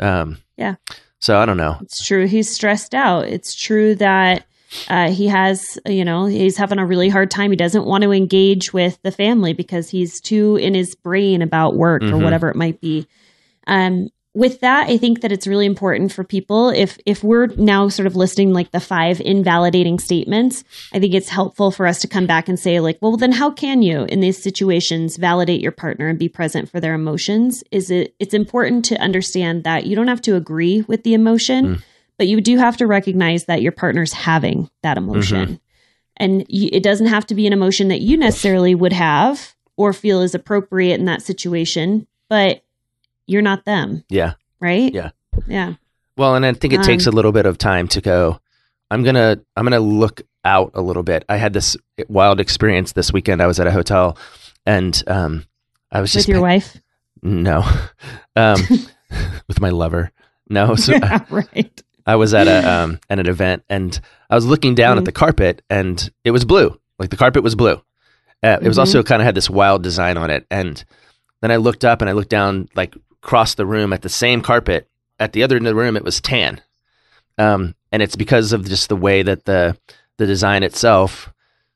Um 0.00 0.38
Yeah. 0.56 0.74
So 1.20 1.38
I 1.38 1.46
don't 1.46 1.56
know. 1.56 1.76
It's 1.80 2.04
true. 2.06 2.26
He's 2.26 2.52
stressed 2.54 2.94
out. 2.94 3.26
It's 3.26 3.54
true 3.54 3.94
that 3.96 4.44
uh, 4.88 5.10
he 5.10 5.26
has, 5.28 5.78
you 5.86 6.04
know, 6.04 6.26
he's 6.26 6.56
having 6.58 6.78
a 6.78 6.84
really 6.86 7.08
hard 7.08 7.30
time. 7.30 7.50
He 7.50 7.56
doesn't 7.56 7.86
want 7.86 8.04
to 8.04 8.12
engage 8.12 8.72
with 8.72 8.98
the 9.02 9.10
family 9.10 9.52
because 9.54 9.88
he's 9.88 10.20
too 10.20 10.56
in 10.56 10.74
his 10.74 10.94
brain 10.94 11.40
about 11.42 11.74
work 11.74 12.02
or 12.02 12.06
Mhm. 12.12 12.22
whatever 12.22 12.50
it 12.50 12.54
might 12.56 12.78
be. 12.80 13.06
Um, 13.66 14.10
with 14.38 14.60
that, 14.60 14.88
I 14.88 14.96
think 14.98 15.20
that 15.22 15.32
it's 15.32 15.46
really 15.46 15.66
important 15.66 16.12
for 16.12 16.22
people 16.22 16.70
if 16.70 16.96
if 17.04 17.24
we're 17.24 17.48
now 17.56 17.88
sort 17.88 18.06
of 18.06 18.14
listing 18.14 18.52
like 18.52 18.70
the 18.70 18.80
five 18.80 19.20
invalidating 19.20 19.98
statements, 19.98 20.62
I 20.92 21.00
think 21.00 21.12
it's 21.12 21.28
helpful 21.28 21.70
for 21.70 21.86
us 21.86 22.00
to 22.02 22.08
come 22.08 22.26
back 22.26 22.48
and 22.48 22.58
say 22.58 22.78
like, 22.80 22.98
well, 23.02 23.16
then 23.16 23.32
how 23.32 23.50
can 23.50 23.82
you 23.82 24.04
in 24.04 24.20
these 24.20 24.40
situations 24.42 25.16
validate 25.16 25.60
your 25.60 25.72
partner 25.72 26.06
and 26.08 26.18
be 26.18 26.28
present 26.28 26.70
for 26.70 26.78
their 26.80 26.94
emotions? 26.94 27.64
Is 27.72 27.90
it 27.90 28.14
it's 28.18 28.34
important 28.34 28.84
to 28.86 29.00
understand 29.00 29.64
that 29.64 29.86
you 29.86 29.96
don't 29.96 30.08
have 30.08 30.22
to 30.22 30.36
agree 30.36 30.82
with 30.82 31.02
the 31.02 31.14
emotion, 31.14 31.66
Mm. 31.66 31.82
but 32.16 32.28
you 32.28 32.40
do 32.40 32.58
have 32.58 32.76
to 32.76 32.86
recognize 32.86 33.46
that 33.46 33.62
your 33.62 33.72
partner's 33.72 34.12
having 34.12 34.70
that 34.82 34.96
emotion. 34.96 35.60
And 36.16 36.44
you, 36.48 36.68
it 36.72 36.82
doesn't 36.82 37.06
have 37.06 37.26
to 37.26 37.34
be 37.34 37.46
an 37.46 37.52
emotion 37.52 37.88
that 37.88 38.00
you 38.00 38.16
necessarily 38.16 38.74
would 38.74 38.92
have 38.92 39.54
or 39.76 39.92
feel 39.92 40.20
is 40.22 40.34
appropriate 40.34 40.98
in 40.98 41.04
that 41.06 41.22
situation, 41.22 42.06
but 42.28 42.62
you're 43.28 43.42
not 43.42 43.64
them, 43.64 44.02
Yeah. 44.08 44.32
right? 44.60 44.92
Yeah. 44.92 45.10
Yeah. 45.46 45.74
Well, 46.16 46.34
and 46.34 46.44
I 46.44 46.52
think 46.52 46.72
it 46.72 46.82
takes 46.82 47.06
a 47.06 47.10
Um, 47.10 47.14
little 47.14 47.30
bit 47.32 47.46
of 47.46 47.58
time 47.58 47.86
to 47.88 48.00
go. 48.00 48.40
I'm 48.90 49.04
gonna 49.04 49.38
I'm 49.56 49.64
gonna 49.64 49.78
look 49.78 50.22
out 50.44 50.72
a 50.74 50.80
little 50.82 51.02
bit. 51.04 51.24
I 51.28 51.36
had 51.36 51.52
this 51.52 51.76
wild 52.08 52.40
experience 52.40 52.92
this 52.92 53.12
weekend. 53.12 53.40
I 53.40 53.46
was 53.46 53.60
at 53.60 53.66
a 53.68 53.70
hotel, 53.70 54.16
and 54.66 55.00
um, 55.06 55.44
I 55.92 56.00
was 56.00 56.10
With 56.10 56.20
just 56.20 56.28
with 56.28 56.34
your 56.34 56.42
wife. 56.42 56.76
no, 57.22 57.62
um, 58.36 58.60
with 59.46 59.60
my 59.60 59.70
lover. 59.70 60.10
No, 60.48 60.74
so 60.84 60.92
yeah, 60.92 61.24
right. 61.30 61.82
I 62.06 62.16
was 62.16 62.32
at 62.34 62.48
a 62.48 62.68
um, 62.68 62.98
at 63.10 63.18
an 63.20 63.28
event, 63.28 63.62
and 63.68 64.00
I 64.30 64.34
was 64.34 64.46
looking 64.46 64.74
down 64.74 64.96
Mhm. 64.96 65.00
at 65.00 65.04
the 65.04 65.12
carpet, 65.12 65.62
and 65.70 66.10
it 66.24 66.30
was 66.32 66.44
blue. 66.44 66.80
Like 66.98 67.10
the 67.10 67.16
carpet 67.16 67.42
was 67.44 67.54
blue. 67.54 67.80
Uh, 68.42 68.58
it 68.62 68.66
was 68.66 68.76
Mhm. 68.76 68.80
also 68.80 69.02
kind 69.02 69.20
of 69.22 69.26
had 69.26 69.34
this 69.34 69.50
wild 69.50 69.82
design 69.82 70.16
on 70.16 70.30
it, 70.30 70.46
and 70.50 70.82
then 71.42 71.50
I 71.52 71.56
looked 71.56 71.84
up 71.84 72.00
and 72.00 72.08
I 72.08 72.14
looked 72.14 72.30
down, 72.30 72.68
like 72.74 72.96
across 73.22 73.54
the 73.54 73.66
room 73.66 73.92
at 73.92 74.02
the 74.02 74.08
same 74.08 74.40
carpet. 74.42 74.88
At 75.20 75.32
the 75.32 75.42
other 75.42 75.56
end 75.56 75.66
of 75.66 75.74
the 75.74 75.80
room, 75.80 75.96
it 75.96 76.04
was 76.04 76.20
tan, 76.20 76.60
um, 77.38 77.74
and 77.90 78.02
it's 78.02 78.14
because 78.16 78.52
of 78.52 78.68
just 78.68 78.88
the 78.88 78.96
way 78.96 79.22
that 79.22 79.44
the 79.46 79.76
the 80.18 80.26
design 80.26 80.62
itself 80.62 81.32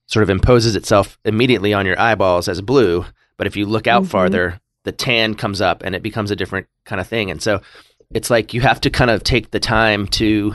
sort 0.07 0.22
of 0.22 0.31
imposes 0.31 0.76
itself 0.76 1.18
immediately 1.24 1.72
on 1.72 1.87
your 1.87 1.98
eyeballs 2.00 2.48
as 2.48 2.61
blue. 2.61 3.05
But 3.37 3.46
if 3.46 3.57
you 3.57 3.66
look 3.66 3.87
out 3.87 4.02
Mhm. 4.05 4.09
farther, 4.09 4.61
the 4.85 4.92
tan 4.92 5.35
comes 5.35 5.61
up 5.61 5.83
and 5.85 5.94
it 5.94 6.02
becomes 6.02 6.31
a 6.31 6.37
different 6.37 6.66
kind 6.85 7.00
of 7.00 7.07
thing. 7.07 7.31
And 7.31 7.40
so 7.42 7.62
it's 8.11 8.28
like 8.31 8.52
you 8.52 8.61
have 8.61 8.81
to 8.83 8.90
kind 8.90 9.11
of 9.11 9.22
take 9.24 9.50
the 9.52 9.61
time 9.61 10.07
to 10.09 10.55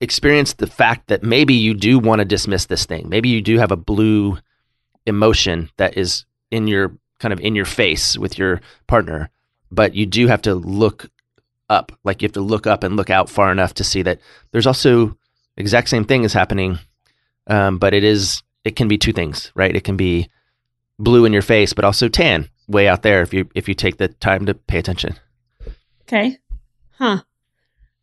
experience 0.00 0.52
the 0.54 0.66
fact 0.66 1.08
that 1.08 1.22
maybe 1.22 1.54
you 1.54 1.74
do 1.74 1.98
want 1.98 2.18
to 2.20 2.24
dismiss 2.24 2.66
this 2.66 2.84
thing. 2.86 3.08
Maybe 3.08 3.28
you 3.28 3.40
do 3.40 3.58
have 3.58 3.72
a 3.72 3.76
blue 3.76 4.38
emotion 5.06 5.70
that 5.78 5.96
is 5.96 6.24
in 6.50 6.66
your 6.68 6.92
kind 7.18 7.32
of 7.32 7.40
in 7.40 7.54
your 7.54 7.64
face 7.64 8.18
with 8.18 8.38
your 8.38 8.60
partner, 8.86 9.30
but 9.72 9.94
you 9.94 10.06
do 10.06 10.28
have 10.28 10.42
to 10.42 10.54
look 10.54 11.10
up. 11.68 11.90
Like 12.04 12.22
you 12.22 12.26
have 12.26 12.34
to 12.34 12.40
look 12.40 12.66
up 12.66 12.84
and 12.84 12.96
look 12.96 13.10
out 13.10 13.28
far 13.28 13.50
enough 13.50 13.74
to 13.74 13.84
see 13.84 14.02
that 14.02 14.20
there's 14.52 14.66
also 14.66 15.16
exact 15.56 15.88
same 15.88 16.04
thing 16.04 16.24
is 16.24 16.34
happening, 16.34 16.78
um, 17.48 17.78
but 17.78 17.94
it 17.94 18.04
is 18.04 18.42
it 18.64 18.76
can 18.76 18.86
be 18.86 18.98
two 18.98 19.12
things, 19.12 19.50
right? 19.54 19.74
It 19.74 19.84
can 19.84 19.96
be 19.96 20.28
blue 20.98 21.24
in 21.24 21.32
your 21.32 21.42
face, 21.42 21.72
but 21.72 21.84
also 21.84 22.08
tan 22.08 22.48
way 22.68 22.86
out 22.86 23.02
there 23.02 23.22
if 23.22 23.34
you 23.34 23.48
if 23.54 23.68
you 23.68 23.74
take 23.74 23.96
the 23.96 24.08
time 24.08 24.46
to 24.46 24.54
pay 24.54 24.78
attention. 24.78 25.16
Okay. 26.02 26.38
Huh. 26.98 27.22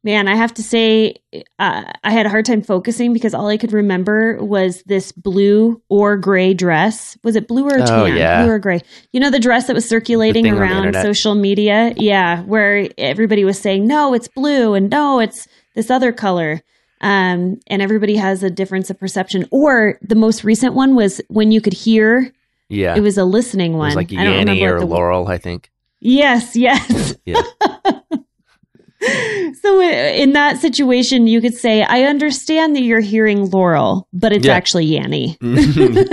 Man, 0.01 0.29
I 0.29 0.35
have 0.35 0.53
to 0.53 0.63
say, 0.63 1.15
uh, 1.59 1.83
I 2.05 2.12
had 2.12 2.25
a 2.25 2.29
hard 2.29 2.45
time 2.45 2.62
focusing 2.62 3.12
because 3.12 3.33
all 3.33 3.47
I 3.47 3.57
could 3.57 3.73
remember 3.73 4.41
was 4.41 4.81
this 4.83 5.12
blue 5.12 5.81
or 5.89 6.15
gray 6.15 6.53
dress. 6.53 7.17
Was 7.23 7.35
it 7.35 7.49
blue 7.49 7.65
or 7.65 7.77
tan? 7.79 7.89
Oh, 7.89 8.05
yeah. 8.05 8.43
Blue 8.43 8.53
or 8.53 8.59
gray? 8.59 8.79
You 9.12 9.19
know, 9.19 9.29
the 9.29 9.39
dress 9.41 9.67
that 9.67 9.73
was 9.73 9.88
circulating 9.89 10.45
thing 10.45 10.53
on 10.53 10.59
the 10.59 10.63
around 10.63 10.93
social 10.93 11.35
media? 11.35 11.93
Yeah, 11.97 12.43
where 12.43 12.88
everybody 12.97 13.43
was 13.43 13.59
saying, 13.59 13.88
no, 13.88 14.13
it's 14.13 14.29
blue 14.29 14.73
and 14.73 14.89
no, 14.89 15.19
it's 15.19 15.47
this 15.75 15.91
other 15.91 16.13
color. 16.13 16.62
Um, 17.01 17.59
and 17.67 17.81
everybody 17.81 18.15
has 18.15 18.41
a 18.41 18.49
difference 18.49 18.89
of 18.89 18.97
perception. 18.99 19.47
Or 19.51 19.99
the 20.01 20.15
most 20.15 20.45
recent 20.45 20.75
one 20.75 20.95
was 20.95 21.19
when 21.27 21.51
you 21.51 21.59
could 21.59 21.73
hear, 21.73 22.31
Yeah, 22.69 22.95
it 22.95 23.01
was 23.01 23.17
a 23.17 23.25
listening 23.25 23.73
It 23.73 23.77
one. 23.77 23.88
was 23.88 23.95
like 23.97 24.09
Yanny 24.09 24.62
or 24.62 24.79
the 24.79 24.85
Laurel, 24.85 25.27
I 25.27 25.38
think. 25.39 25.69
Yes, 25.99 26.55
yes. 26.55 27.15
Yeah. 27.25 27.41
so 29.62 29.81
in 29.81 30.33
that 30.33 30.57
situation, 30.59 31.25
you 31.27 31.41
could 31.41 31.53
say, 31.53 31.83
"I 31.83 32.03
understand 32.03 32.75
that 32.75 32.81
you're 32.83 32.99
hearing 32.99 33.49
Laurel, 33.49 34.07
but 34.13 34.33
it's 34.33 34.45
Yeah. 34.45 34.53
actually 34.53 34.88
Yanny." 34.89 35.38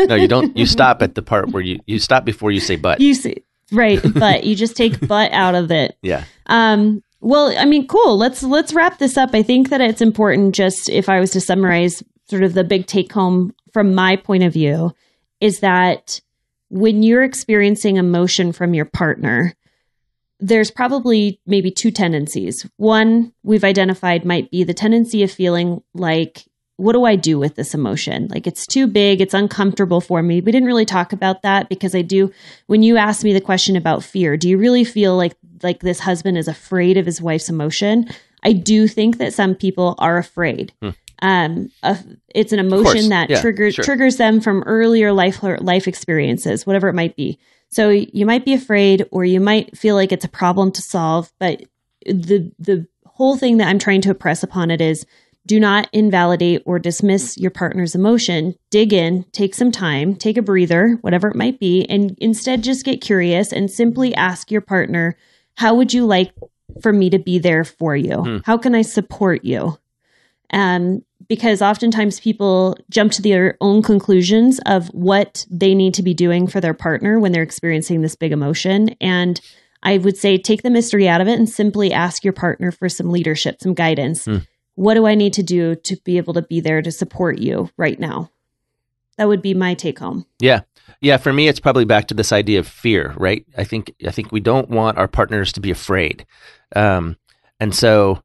no, 0.08 0.14
you 0.14 0.28
don't. 0.28 0.56
You 0.56 0.66
stop 0.76 1.02
at 1.02 1.14
the 1.14 1.22
part 1.22 1.50
where 1.50 1.62
you 1.62 1.80
you 1.86 1.98
stop 1.98 2.24
before 2.24 2.50
you 2.52 2.60
say 2.60 2.76
but. 2.76 3.00
You 3.00 3.14
see, 3.14 3.42
right? 3.72 4.00
But 4.14 4.44
you 4.44 4.54
just 4.54 4.76
take 4.76 5.06
"but" 5.06 5.32
out 5.32 5.54
of 5.54 5.70
it. 5.70 5.96
yeah. 6.02 6.24
Um, 6.46 7.02
well, 7.20 7.52
I 7.58 7.64
mean, 7.64 7.86
cool. 7.88 8.16
Let's 8.16 8.42
let's 8.42 8.72
wrap 8.72 8.98
this 8.98 9.16
up. 9.16 9.30
I 9.32 9.42
think 9.42 9.70
that 9.70 9.80
it's 9.80 10.00
important. 10.00 10.54
Just 10.54 10.88
if 10.88 11.08
I 11.08 11.18
was 11.18 11.30
to 11.32 11.40
summarize, 11.40 12.02
sort 12.30 12.42
of 12.44 12.54
the 12.54 12.62
big 12.64 12.86
take 12.86 13.12
home 13.12 13.52
from 13.72 13.94
my 13.94 14.14
point 14.16 14.44
of 14.44 14.52
view, 14.52 14.92
is 15.40 15.58
that 15.60 16.20
when 16.68 17.02
you're 17.02 17.22
experiencing 17.24 17.96
emotion 17.96 18.52
from 18.52 18.74
your 18.74 18.84
partner, 18.84 19.54
there's 20.38 20.70
probably 20.70 21.40
maybe 21.46 21.70
two 21.70 21.90
tendencies. 21.90 22.66
One 22.76 23.32
we've 23.42 23.64
identified 23.64 24.24
might 24.24 24.50
be 24.50 24.64
the 24.64 24.74
tendency 24.74 25.22
of 25.22 25.30
feeling 25.30 25.82
like, 25.94 26.44
what 26.76 26.92
do 26.92 27.04
I 27.04 27.16
do 27.16 27.38
with 27.38 27.54
this 27.54 27.72
emotion? 27.72 28.28
Like 28.28 28.46
it's 28.46 28.66
too 28.66 28.86
big, 28.86 29.22
it's 29.22 29.32
uncomfortable 29.32 30.02
for 30.02 30.22
me. 30.22 30.42
We 30.42 30.52
didn't 30.52 30.66
really 30.66 30.84
talk 30.84 31.12
about 31.14 31.40
that 31.42 31.70
because 31.70 31.94
I 31.94 32.02
do 32.02 32.30
when 32.66 32.82
you 32.82 32.98
asked 32.98 33.24
me 33.24 33.32
the 33.32 33.40
question 33.40 33.76
about 33.76 34.04
fear, 34.04 34.36
do 34.36 34.48
you 34.48 34.58
really 34.58 34.84
feel 34.84 35.16
like 35.16 35.34
like 35.62 35.80
this 35.80 36.00
husband 36.00 36.36
is 36.36 36.48
afraid 36.48 36.98
of 36.98 37.06
his 37.06 37.22
wife's 37.22 37.48
emotion? 37.48 38.08
I 38.42 38.52
do 38.52 38.86
think 38.86 39.16
that 39.18 39.32
some 39.32 39.54
people 39.54 39.94
are 39.98 40.18
afraid. 40.18 40.74
Hmm. 40.82 40.90
Um, 41.22 41.70
uh, 41.82 41.96
it's 42.34 42.52
an 42.52 42.58
emotion 42.58 43.08
that 43.08 43.30
Yeah, 43.30 43.40
triggers 43.40 43.74
sure. 43.74 43.84
triggers 43.84 44.18
them 44.18 44.42
from 44.42 44.62
earlier 44.64 45.12
life 45.12 45.42
life 45.42 45.88
experiences, 45.88 46.66
whatever 46.66 46.88
it 46.88 46.94
might 46.94 47.16
be. 47.16 47.38
So 47.68 47.90
you 47.90 48.26
might 48.26 48.44
be 48.44 48.54
afraid, 48.54 49.06
or 49.10 49.24
you 49.24 49.40
might 49.40 49.76
feel 49.76 49.94
like 49.94 50.12
it's 50.12 50.24
a 50.24 50.28
problem 50.28 50.72
to 50.72 50.82
solve. 50.82 51.32
But 51.38 51.62
the 52.04 52.52
the 52.58 52.86
whole 53.04 53.36
thing 53.36 53.56
that 53.58 53.68
I'm 53.68 53.78
trying 53.78 54.02
to 54.02 54.10
impress 54.10 54.42
upon 54.42 54.70
it 54.70 54.80
is 54.80 55.06
do 55.46 55.60
not 55.60 55.88
invalidate 55.92 56.62
or 56.66 56.78
dismiss 56.78 57.38
your 57.38 57.52
partner's 57.52 57.94
emotion. 57.94 58.54
Dig 58.70 58.92
in, 58.92 59.24
take 59.32 59.54
some 59.54 59.70
time, 59.70 60.16
take 60.16 60.36
a 60.36 60.42
breather, 60.42 60.98
whatever 61.02 61.28
it 61.28 61.36
might 61.36 61.60
be, 61.60 61.84
and 61.86 62.16
instead 62.20 62.64
just 62.64 62.84
get 62.84 63.00
curious 63.00 63.52
and 63.52 63.70
simply 63.70 64.14
ask 64.14 64.50
your 64.50 64.60
partner, 64.60 65.16
How 65.54 65.74
would 65.74 65.94
you 65.94 66.04
like 66.04 66.32
for 66.82 66.92
me 66.92 67.10
to 67.10 67.18
be 67.18 67.38
there 67.38 67.64
for 67.64 67.96
you? 67.96 68.16
Hmm. 68.16 68.38
How 68.44 68.58
can 68.58 68.74
I 68.74 68.82
support 68.82 69.44
you? 69.44 69.78
Um, 70.52 71.02
because 71.28 71.60
oftentimes 71.60 72.20
people 72.20 72.76
jump 72.90 73.12
to 73.12 73.22
their 73.22 73.56
own 73.60 73.82
conclusions 73.82 74.60
of 74.66 74.88
what 74.88 75.44
they 75.50 75.74
need 75.74 75.94
to 75.94 76.02
be 76.02 76.14
doing 76.14 76.46
for 76.46 76.60
their 76.60 76.74
partner 76.74 77.18
when 77.18 77.32
they're 77.32 77.42
experiencing 77.42 78.00
this 78.00 78.14
big 78.14 78.32
emotion. 78.32 78.90
And 79.00 79.40
I 79.82 79.98
would 79.98 80.16
say 80.16 80.38
take 80.38 80.62
the 80.62 80.70
mystery 80.70 81.08
out 81.08 81.20
of 81.20 81.28
it 81.28 81.38
and 81.38 81.48
simply 81.48 81.92
ask 81.92 82.24
your 82.24 82.32
partner 82.32 82.70
for 82.70 82.88
some 82.88 83.10
leadership, 83.10 83.60
some 83.60 83.74
guidance. 83.74 84.24
Hmm. 84.24 84.38
What 84.74 84.94
do 84.94 85.06
I 85.06 85.14
need 85.14 85.32
to 85.34 85.42
do 85.42 85.74
to 85.74 85.96
be 86.04 86.16
able 86.18 86.34
to 86.34 86.42
be 86.42 86.60
there 86.60 86.82
to 86.82 86.92
support 86.92 87.38
you 87.38 87.70
right 87.76 87.98
now? 87.98 88.30
That 89.16 89.28
would 89.28 89.42
be 89.42 89.54
my 89.54 89.74
take 89.74 89.98
home. 89.98 90.26
Yeah. 90.38 90.60
Yeah, 91.00 91.16
for 91.16 91.32
me 91.32 91.48
it's 91.48 91.60
probably 91.60 91.84
back 91.84 92.08
to 92.08 92.14
this 92.14 92.32
idea 92.32 92.60
of 92.60 92.68
fear, 92.68 93.14
right? 93.16 93.44
I 93.56 93.64
think 93.64 93.92
I 94.06 94.10
think 94.10 94.30
we 94.30 94.40
don't 94.40 94.68
want 94.68 94.98
our 94.98 95.08
partners 95.08 95.52
to 95.52 95.60
be 95.60 95.70
afraid. 95.70 96.26
Um 96.74 97.16
and 97.58 97.74
so 97.74 98.22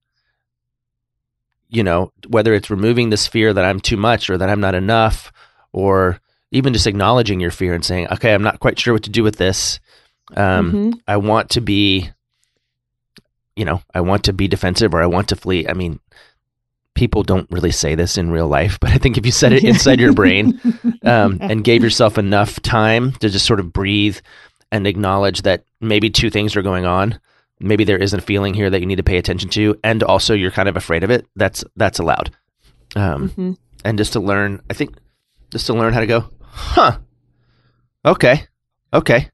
you 1.72 1.84
know, 1.84 2.12
whether 2.28 2.54
it's 2.54 2.70
removing 2.70 3.10
this 3.10 3.26
fear 3.28 3.52
that 3.54 3.66
I'm 3.66 3.80
too 3.80 3.98
much 3.98 4.30
or 4.30 4.38
that 4.38 4.50
I'm 4.50 4.60
not 4.62 4.76
enough, 4.76 5.32
or 5.74 6.20
even 6.52 6.74
just 6.74 6.86
acknowledging 6.86 7.40
your 7.40 7.50
fear 7.50 7.74
and 7.74 7.84
saying, 7.84 8.08
okay, 8.12 8.34
I'm 8.34 8.44
not 8.44 8.60
quite 8.60 8.78
sure 8.78 8.94
what 8.94 9.04
to 9.04 9.10
do 9.10 9.24
with 9.24 9.38
this. 9.38 9.80
Um, 10.36 10.72
Mhm. 10.74 11.00
I 11.08 11.18
want 11.18 11.50
to 11.52 11.62
be, 11.62 12.10
you 13.56 13.66
know, 13.66 13.82
I 13.94 14.02
want 14.02 14.26
to 14.26 14.34
be 14.34 14.48
defensive 14.48 14.94
or 14.94 15.02
I 15.02 15.06
want 15.08 15.30
to 15.30 15.36
flee. 15.36 15.68
I 15.68 15.74
mean, 15.74 16.00
people 16.94 17.24
don't 17.24 17.50
really 17.52 17.72
say 17.72 17.96
this 17.96 18.18
in 18.18 18.32
real 18.32 18.48
life, 18.48 18.78
but 18.82 18.92
I 18.92 18.98
think 18.98 19.18
if 19.18 19.26
you 19.26 19.32
said 19.32 19.54
it 19.54 19.64
inside 19.64 20.00
your 20.02 20.14
brain 20.14 20.60
um, 21.04 21.38
and 21.42 21.64
gave 21.64 21.84
yourself 21.84 22.18
enough 22.18 22.62
time 22.62 23.14
to 23.14 23.30
just 23.30 23.46
sort 23.46 23.62
of 23.62 23.72
breathe 23.72 24.18
and 24.74 24.86
acknowledge 24.88 25.44
that 25.44 25.64
maybe 25.80 26.10
two 26.10 26.30
things 26.30 26.56
are 26.56 26.62
going 26.62 26.86
on. 26.86 27.20
Maybe 27.62 27.84
there 27.84 27.98
is 27.98 28.14
a 28.14 28.22
feeling 28.22 28.54
here 28.54 28.70
that 28.70 28.80
you 28.80 28.86
need 28.86 28.98
to 28.98 29.04
pay 29.04 29.18
attention 29.18 29.50
to, 29.52 29.78
and 29.84 30.04
also 30.04 30.34
you're 30.34 30.52
kind 30.52 30.68
of 30.70 30.76
afraid 30.78 31.04
of 31.04 31.10
it. 31.12 31.26
That's 31.36 31.64
that's 31.76 32.00
allowed. 32.00 32.32
Um, 32.96 33.30
Mhm. 33.30 33.58
And 33.84 33.98
just 33.98 34.14
to 34.14 34.20
learn, 34.20 34.62
I 34.70 34.74
think, 34.74 34.96
just 35.52 35.66
to 35.68 35.74
learn 35.74 35.94
how 35.94 36.00
to 36.02 36.08
go, 36.08 36.30
huh? 36.42 37.00
Okay, 38.06 38.48
okay, 38.94 39.30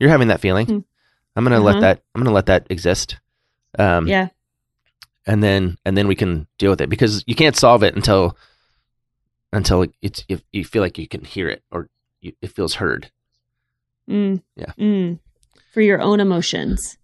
you're 0.00 0.10
having 0.10 0.28
that 0.28 0.40
feeling. 0.40 0.66
Hmm. 0.66 0.78
I'm 1.36 1.44
gonna 1.44 1.56
Uh-huh. 1.56 1.64
let 1.64 1.80
that. 1.80 2.02
I'm 2.14 2.22
gonna 2.22 2.34
let 2.34 2.46
that 2.46 2.66
exist. 2.70 3.18
Um, 3.78 4.06
yeah. 4.06 4.28
and 5.26 5.42
then 5.42 5.78
and 5.84 5.96
then 5.96 6.08
we 6.08 6.14
can 6.16 6.46
deal 6.58 6.70
with 6.70 6.80
it 6.80 6.90
because 6.90 7.22
you 7.26 7.34
can't 7.34 7.56
solve 7.56 7.82
it 7.84 7.94
until 7.96 8.36
until 9.52 9.86
it's 10.02 10.24
if 10.28 10.42
you 10.52 10.64
feel 10.64 10.82
like 10.82 10.98
you 10.98 11.06
can 11.08 11.24
hear 11.24 11.48
it 11.48 11.62
or 11.70 11.88
you, 12.20 12.32
it 12.42 12.50
feels 12.52 12.74
heard. 12.74 13.10
Mm. 14.10 14.42
Yeah. 14.56 14.72
Mm. 14.78 15.20
For 15.72 15.80
your 15.80 16.00
own 16.02 16.20
emotions. 16.20 16.98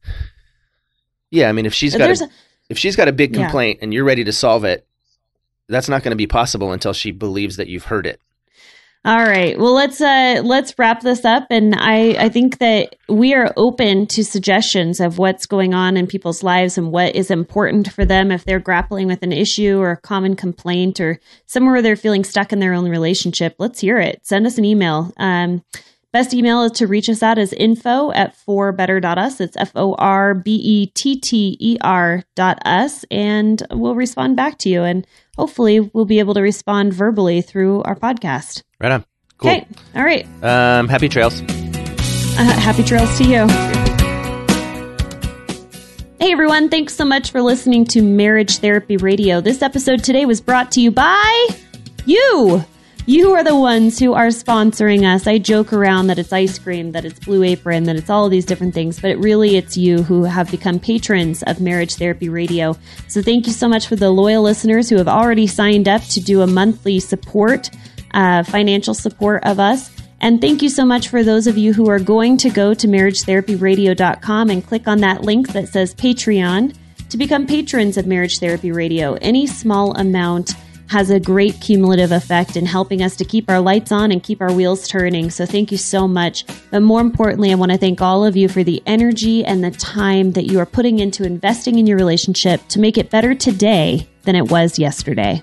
Yeah, 1.31 1.49
I 1.49 1.53
mean 1.53 1.67
if 1.67 1.75
she's 1.75 1.97
got 1.97 2.11
a, 2.11 2.25
a- 2.25 2.29
if 2.69 2.79
she's 2.79 2.97
got 2.97 3.09
a 3.09 3.13
big 3.13 3.35
Yeah. 3.35 3.45
complaint 3.45 3.81
and 3.83 3.93
you're 3.95 4.05
ready 4.05 4.25
to 4.25 4.33
solve 4.33 4.65
it, 4.65 4.87
that's 5.69 5.89
not 5.89 6.03
going 6.03 6.13
to 6.13 6.17
be 6.17 6.27
possible 6.27 6.73
until 6.73 6.93
she 6.93 7.11
believes 7.11 7.57
that 7.57 7.69
you've 7.69 7.85
heard 7.85 8.07
it. 8.07 8.21
All 9.05 9.17
right. 9.25 9.57
Well, 9.59 9.75
let's 9.75 10.01
uh 10.01 10.41
let's 10.45 10.75
wrap 10.77 11.03
this 11.03 11.25
up 11.25 11.47
and 11.51 11.75
I 11.77 12.17
I 12.19 12.29
think 12.29 12.59
that 12.59 12.97
we 13.09 13.33
are 13.33 13.53
open 13.57 14.07
to 14.09 14.25
suggestions 14.25 14.99
of 15.01 15.19
what's 15.19 15.47
going 15.47 15.73
on 15.73 15.97
in 15.97 16.07
people's 16.09 16.43
lives 16.43 16.77
and 16.77 16.91
what 16.91 17.15
is 17.15 17.31
important 17.31 17.93
for 17.93 18.05
them 18.05 18.33
if 18.33 18.45
they're 18.45 18.59
grappling 18.59 19.07
with 19.07 19.23
an 19.23 19.33
issue 19.33 19.79
or 19.79 19.93
a 19.93 19.97
common 20.01 20.35
complaint 20.35 20.99
or 21.01 21.21
somewhere 21.47 21.75
where 21.75 21.83
they're 21.83 21.95
feeling 21.97 22.25
stuck 22.25 22.53
in 22.53 22.59
their 22.59 22.75
own 22.75 22.89
relationship. 22.91 23.55
Let's 23.59 23.81
hear 23.81 23.99
it. 23.99 24.21
Send 24.25 24.47
us 24.47 24.59
an 24.59 24.65
email. 24.65 25.13
Um 25.17 25.63
Best 26.11 26.33
email 26.33 26.63
is 26.63 26.73
to 26.73 26.87
reach 26.87 27.11
us 27.11 27.23
at 27.23 27.37
is 27.37 27.53
info 27.53 28.11
at 28.13 28.35
forbetter.us. 28.35 29.43
It's 29.43 29.57
F 29.59 29.73
O 29.75 29.95
R 29.95 30.33
B 30.33 30.55
E 30.55 30.87
T 30.87 31.21
T 31.21 31.59
E 31.61 31.77
R 31.83 32.23
dot 32.35 32.59
us. 32.65 33.05
And 33.11 33.63
we'll 33.71 33.95
respond 33.95 34.35
back 34.35 34.57
to 34.61 34.71
you. 34.71 34.85
And 34.85 35.07
hopefully 35.37 35.81
we'll 35.81 36.07
be 36.07 36.19
able 36.19 36.33
to 36.35 36.41
respond 36.41 36.95
verbally 36.95 37.43
through 37.43 37.83
our 37.83 37.95
podcast. 37.95 38.63
Right 38.81 38.91
on. 38.91 39.05
Cool. 39.37 39.51
Okay. 39.51 39.67
All 39.95 40.03
right. 40.03 40.27
Um, 40.43 40.89
happy 40.89 41.11
trails. 41.11 41.43
Uh, 41.43 42.45
happy 42.59 42.85
trails 42.85 43.19
to 43.19 43.25
you. 43.25 43.47
Hey 46.19 46.33
everyone, 46.33 46.69
thanks 46.69 46.95
so 46.95 47.05
much 47.05 47.31
for 47.31 47.43
listening 47.43 47.85
to 47.87 48.03
Marriage 48.03 48.59
Therapy 48.59 48.97
Radio. 48.97 49.41
This 49.41 49.63
episode 49.63 50.03
today 50.03 50.25
was 50.25 50.41
brought 50.41 50.73
to 50.73 50.81
you 50.81 50.91
by 50.91 51.49
you. 52.07 52.65
You 53.09 53.33
are 53.33 53.43
the 53.43 53.57
ones 53.57 53.99
who 53.99 54.13
are 54.13 54.27
sponsoring 54.27 55.07
us. 55.07 55.27
I 55.27 55.39
joke 55.39 55.73
around 55.73 56.09
that 56.09 56.19
it's 56.19 56.31
ice 56.31 56.59
cream, 56.59 56.93
that 56.93 57.07
it's 57.07 57.19
Blue 57.19 57.43
Apron, 57.43 57.85
that 57.85 57.97
it's 57.97 58.11
all 58.11 58.27
of 58.27 58.31
these 58.31 58.45
different 58.45 58.75
things, 58.75 59.01
but 59.01 59.11
it 59.11 59.17
really 59.17 59.57
it's 59.57 59.79
you 59.79 60.03
who 60.03 60.25
have 60.25 60.51
become 60.51 60.79
patrons 60.79 61.43
of 61.45 61.59
Marriage 61.59 61.95
Therapy 61.95 62.29
Radio. 62.29 62.77
So 63.07 63.23
thank 63.23 63.47
you 63.47 63.55
so 63.55 63.67
much 63.67 63.87
for 63.87 63.97
the 63.97 64.11
loyal 64.11 64.43
listeners 64.43 64.91
who 64.91 64.99
have 64.99 65.09
already 65.09 65.47
signed 65.47 65.89
up 65.89 66.03
to 66.03 66.21
do 66.21 66.43
a 66.43 66.47
monthly 66.47 67.01
support, 67.01 67.71
uh, 68.11 68.43
financial 68.43 68.93
support 68.93 69.43
of 69.45 69.59
us. 69.59 69.91
And 70.21 70.39
thank 70.39 70.61
you 70.61 70.69
so 70.69 70.85
much 70.85 71.09
for 71.09 71.25
those 71.25 71.47
of 71.47 71.57
you 71.57 71.73
who 71.73 71.89
are 71.89 71.99
going 71.99 72.37
to 72.37 72.51
go 72.51 72.75
to 72.75 72.87
marriagetherapyradio.com 72.87 74.51
and 74.51 74.67
click 74.67 74.87
on 74.87 74.99
that 74.99 75.23
link 75.23 75.55
that 75.55 75.69
says 75.69 75.95
Patreon 75.95 76.77
to 77.09 77.17
become 77.17 77.47
patrons 77.47 77.97
of 77.97 78.07
Marriage 78.07 78.39
Therapy 78.39 78.71
Radio. 78.71 79.15
Any 79.15 79.47
small 79.47 79.97
amount 79.97 80.53
has 80.89 81.11
a 81.11 81.21
great 81.21 81.61
cumulative 81.61 82.13
effect 82.13 82.57
in 82.57 82.67
helping 82.67 83.03
us 83.03 83.17
to 83.17 83.25
keep 83.25 83.49
our 83.51 83.61
lights 83.61 83.93
on 83.93 84.11
and 84.11 84.23
keep 84.23 84.41
our 84.41 84.53
wheels 84.53 84.89
turning. 84.89 85.31
So 85.31 85.47
thank 85.47 85.71
you 85.71 85.79
so 85.79 86.09
much. 86.09 86.45
But 86.71 86.81
more 86.81 87.01
importantly, 87.01 87.53
I 87.53 87.57
want 87.57 87.73
to 87.73 87.79
thank 87.79 88.01
all 88.01 88.25
of 88.25 88.37
you 88.37 88.49
for 88.49 88.65
the 88.65 88.83
energy 88.87 89.45
and 89.45 89.63
the 89.63 89.71
time 89.71 90.33
that 90.33 90.45
you 90.45 90.59
are 90.59 90.67
putting 90.67 90.99
into 90.99 91.25
investing 91.25 91.79
in 91.79 91.87
your 91.87 91.99
relationship 91.99 92.67
to 92.69 92.81
make 92.81 92.99
it 92.99 93.11
better 93.11 93.35
today 93.35 94.09
than 94.23 94.37
it 94.37 94.51
was 94.51 94.79
yesterday. 94.79 95.43